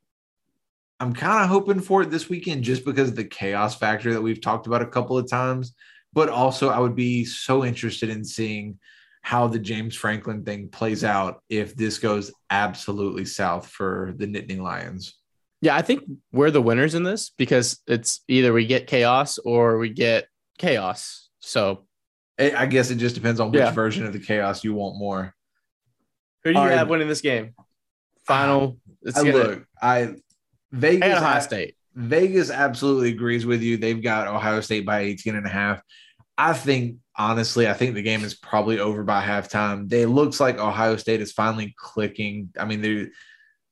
I'm 1.01 1.15
kind 1.15 1.43
of 1.43 1.49
hoping 1.49 1.81
for 1.81 2.03
it 2.03 2.11
this 2.11 2.29
weekend 2.29 2.63
just 2.63 2.85
because 2.85 3.09
of 3.09 3.17
the 3.17 3.25
chaos 3.25 3.75
factor 3.75 4.13
that 4.13 4.21
we've 4.21 4.41
talked 4.41 4.67
about 4.67 4.83
a 4.83 4.87
couple 4.87 5.17
of 5.17 5.29
times. 5.29 5.75
But 6.13 6.29
also, 6.29 6.69
I 6.69 6.79
would 6.79 6.95
be 6.97 7.25
so 7.25 7.65
interested 7.65 8.11
in 8.11 8.23
seeing 8.25 8.79
how 9.23 9.47
the 9.47 9.59
James 9.59 9.95
Franklin 9.97 10.45
thing 10.45 10.69
plays 10.69 11.05
out 11.05 11.43
if 11.49 11.75
this 11.77 11.99
goes 11.99 12.33
absolutely 12.51 13.25
south 13.25 13.69
for 13.69 14.13
the 14.17 14.27
Nittany 14.27 14.59
Lions. 14.61 15.15
Yeah, 15.63 15.77
I 15.77 15.83
think 15.83 16.03
we're 16.33 16.51
the 16.51 16.63
winners 16.63 16.95
in 16.95 17.03
this 17.03 17.31
because 17.37 17.81
it's 17.87 18.21
either 18.29 18.53
we 18.53 18.67
get 18.67 18.87
chaos 18.87 19.39
or 19.39 19.79
we 19.79 19.91
get 19.91 20.27
chaos. 20.59 21.29
So 21.41 21.85
I 22.39 22.67
guess 22.67 22.91
it 22.91 22.97
just 22.97 23.15
depends 23.15 23.41
on 23.41 23.51
which 23.53 23.59
Yeah. 23.61 23.71
version 23.71 24.05
of 24.07 24.13
the 24.13 24.19
chaos 24.21 24.65
you 24.65 24.75
want 24.75 24.99
more. 24.99 25.35
who 26.43 26.51
do 26.51 26.55
you 26.55 26.61
All 26.63 26.67
right. 26.69 26.79
have 26.79 26.89
winning 26.89 27.09
this 27.09 27.21
game? 27.21 27.55
Final. 28.27 28.79
It's 29.03 29.19
I 29.19 29.23
gonna, 29.25 29.33
look, 29.37 29.67
I 29.81 29.99
I 29.99 30.15
Vegas 30.73 31.19
Ohio 31.19 31.41
State. 31.41 31.77
Vegas 31.95 32.51
absolutely 32.51 33.11
agrees 33.11 33.45
with 33.45 33.63
you. 33.63 33.77
They've 33.77 34.03
got 34.03 34.29
Ohio 34.29 34.61
State 34.61 34.87
by 34.87 35.01
18 35.01 35.35
and 35.35 35.47
a 35.47 35.51
half. 35.51 35.83
I 36.39 36.53
think 36.53 36.97
honestly, 37.17 37.69
I 37.69 37.75
think 37.75 37.95
the 37.95 38.03
game 38.03 38.25
is 38.25 38.35
probably 38.35 38.79
over 38.79 39.03
by 39.03 39.23
halftime. 39.23 39.89
They 39.89 40.07
looks 40.07 40.41
like 40.41 40.59
Ohio 40.59 40.97
State 40.97 41.21
is 41.21 41.33
finally 41.33 41.75
clicking. 41.77 42.51
I 42.59 42.65
mean, 42.65 42.81
they're 42.81 43.09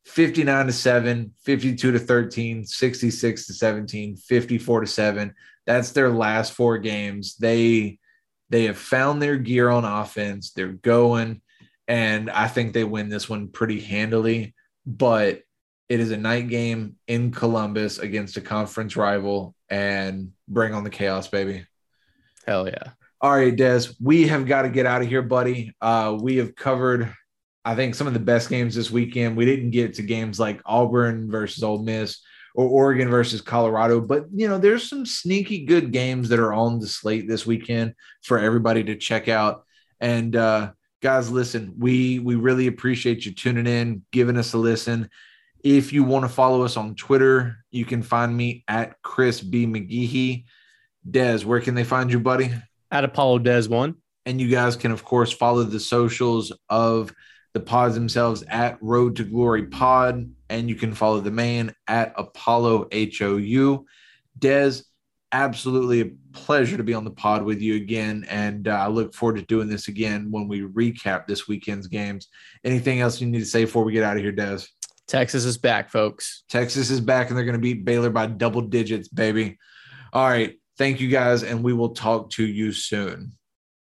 59 0.04 0.66
to 0.66 0.72
7, 0.72 1.34
52 1.44 1.92
to 1.92 1.98
13, 1.98 2.64
66 2.64 3.46
to 3.46 3.52
17, 3.54 4.16
54 4.16 4.80
to 4.80 4.86
7. 4.86 5.34
That's 5.66 5.92
their 5.92 6.10
last 6.10 6.52
four 6.52 6.78
games. 6.78 7.36
They 7.36 7.98
they 8.50 8.64
have 8.64 8.78
found 8.78 9.20
their 9.20 9.36
gear 9.36 9.68
on 9.68 9.84
offense. 9.84 10.52
They're 10.52 10.68
going 10.68 11.42
and 11.86 12.30
I 12.30 12.48
think 12.48 12.72
they 12.72 12.84
win 12.84 13.08
this 13.08 13.28
one 13.28 13.48
pretty 13.48 13.80
handily, 13.80 14.54
but 14.86 15.40
it 15.88 16.00
is 16.00 16.10
a 16.10 16.16
night 16.16 16.48
game 16.48 16.96
in 17.06 17.30
Columbus 17.30 17.98
against 17.98 18.36
a 18.36 18.40
conference 18.40 18.96
rival 18.96 19.54
and 19.70 20.32
bring 20.46 20.74
on 20.74 20.84
the 20.84 20.90
chaos, 20.90 21.28
baby. 21.28 21.66
Hell 22.46 22.68
yeah. 22.68 22.90
All 23.20 23.34
right, 23.34 23.54
Des, 23.54 23.88
we 24.00 24.28
have 24.28 24.46
got 24.46 24.62
to 24.62 24.68
get 24.68 24.86
out 24.86 25.02
of 25.02 25.08
here, 25.08 25.22
buddy. 25.22 25.74
Uh, 25.80 26.16
we 26.20 26.36
have 26.36 26.54
covered, 26.54 27.12
I 27.64 27.74
think, 27.74 27.94
some 27.94 28.06
of 28.06 28.12
the 28.12 28.20
best 28.20 28.48
games 28.48 28.74
this 28.74 28.90
weekend. 28.90 29.36
We 29.36 29.44
didn't 29.44 29.70
get 29.70 29.94
to 29.94 30.02
games 30.02 30.38
like 30.38 30.60
Auburn 30.64 31.30
versus 31.30 31.64
Ole 31.64 31.82
Miss 31.82 32.20
or 32.54 32.68
Oregon 32.68 33.08
versus 33.08 33.40
Colorado, 33.40 34.00
but 34.00 34.26
you 34.32 34.48
know, 34.48 34.58
there's 34.58 34.88
some 34.88 35.04
sneaky 35.04 35.64
good 35.64 35.92
games 35.92 36.28
that 36.28 36.38
are 36.38 36.52
on 36.52 36.78
the 36.78 36.86
slate 36.86 37.28
this 37.28 37.46
weekend 37.46 37.94
for 38.22 38.38
everybody 38.38 38.84
to 38.84 38.96
check 38.96 39.28
out. 39.28 39.64
And 40.00 40.34
uh, 40.36 40.72
guys, 41.02 41.30
listen, 41.30 41.74
we 41.76 42.18
we 42.20 42.34
really 42.36 42.66
appreciate 42.66 43.26
you 43.26 43.34
tuning 43.34 43.66
in, 43.66 44.02
giving 44.12 44.36
us 44.36 44.54
a 44.54 44.58
listen. 44.58 45.10
If 45.64 45.92
you 45.92 46.04
want 46.04 46.24
to 46.24 46.28
follow 46.28 46.62
us 46.62 46.76
on 46.76 46.94
Twitter, 46.94 47.56
you 47.70 47.84
can 47.84 48.02
find 48.02 48.36
me 48.36 48.64
at 48.68 49.00
Chris 49.02 49.40
B. 49.40 49.66
McGeehee. 49.66 50.44
Des, 51.08 51.40
where 51.40 51.60
can 51.60 51.74
they 51.74 51.84
find 51.84 52.10
you, 52.10 52.20
buddy? 52.20 52.50
At 52.90 53.04
Apollo 53.04 53.40
Des 53.40 53.68
one. 53.68 53.96
And 54.26 54.40
you 54.40 54.48
guys 54.48 54.76
can, 54.76 54.92
of 54.92 55.04
course, 55.04 55.32
follow 55.32 55.62
the 55.64 55.80
socials 55.80 56.52
of 56.68 57.12
the 57.54 57.60
pods 57.60 57.94
themselves 57.94 58.42
at 58.44 58.78
Road 58.82 59.16
to 59.16 59.24
Glory 59.24 59.66
Pod. 59.66 60.30
And 60.48 60.68
you 60.68 60.74
can 60.74 60.94
follow 60.94 61.20
the 61.20 61.30
man 61.30 61.74
at 61.86 62.12
Apollo 62.16 62.88
HOU. 62.92 63.86
Des, 64.38 64.82
absolutely 65.32 66.00
a 66.00 66.10
pleasure 66.32 66.76
to 66.76 66.82
be 66.82 66.94
on 66.94 67.04
the 67.04 67.10
pod 67.10 67.42
with 67.42 67.60
you 67.60 67.76
again. 67.76 68.24
And 68.30 68.68
uh, 68.68 68.72
I 68.72 68.88
look 68.88 69.14
forward 69.14 69.36
to 69.36 69.42
doing 69.42 69.68
this 69.68 69.88
again 69.88 70.30
when 70.30 70.48
we 70.48 70.62
recap 70.62 71.26
this 71.26 71.48
weekend's 71.48 71.86
games. 71.86 72.28
Anything 72.64 73.00
else 73.00 73.20
you 73.20 73.26
need 73.26 73.40
to 73.40 73.44
say 73.44 73.64
before 73.64 73.84
we 73.84 73.92
get 73.92 74.04
out 74.04 74.16
of 74.16 74.22
here, 74.22 74.32
Des? 74.32 74.60
Texas 75.08 75.44
is 75.46 75.56
back, 75.56 75.90
folks. 75.90 76.44
Texas 76.50 76.90
is 76.90 77.00
back 77.00 77.28
and 77.28 77.36
they're 77.36 77.46
going 77.46 77.54
to 77.54 77.60
beat 77.60 77.84
Baylor 77.84 78.10
by 78.10 78.26
double 78.26 78.60
digits, 78.60 79.08
baby. 79.08 79.58
All 80.12 80.28
right. 80.28 80.58
Thank 80.76 81.00
you 81.00 81.08
guys. 81.08 81.42
And 81.42 81.64
we 81.64 81.72
will 81.72 81.90
talk 81.90 82.30
to 82.32 82.46
you 82.46 82.72
soon. 82.72 83.32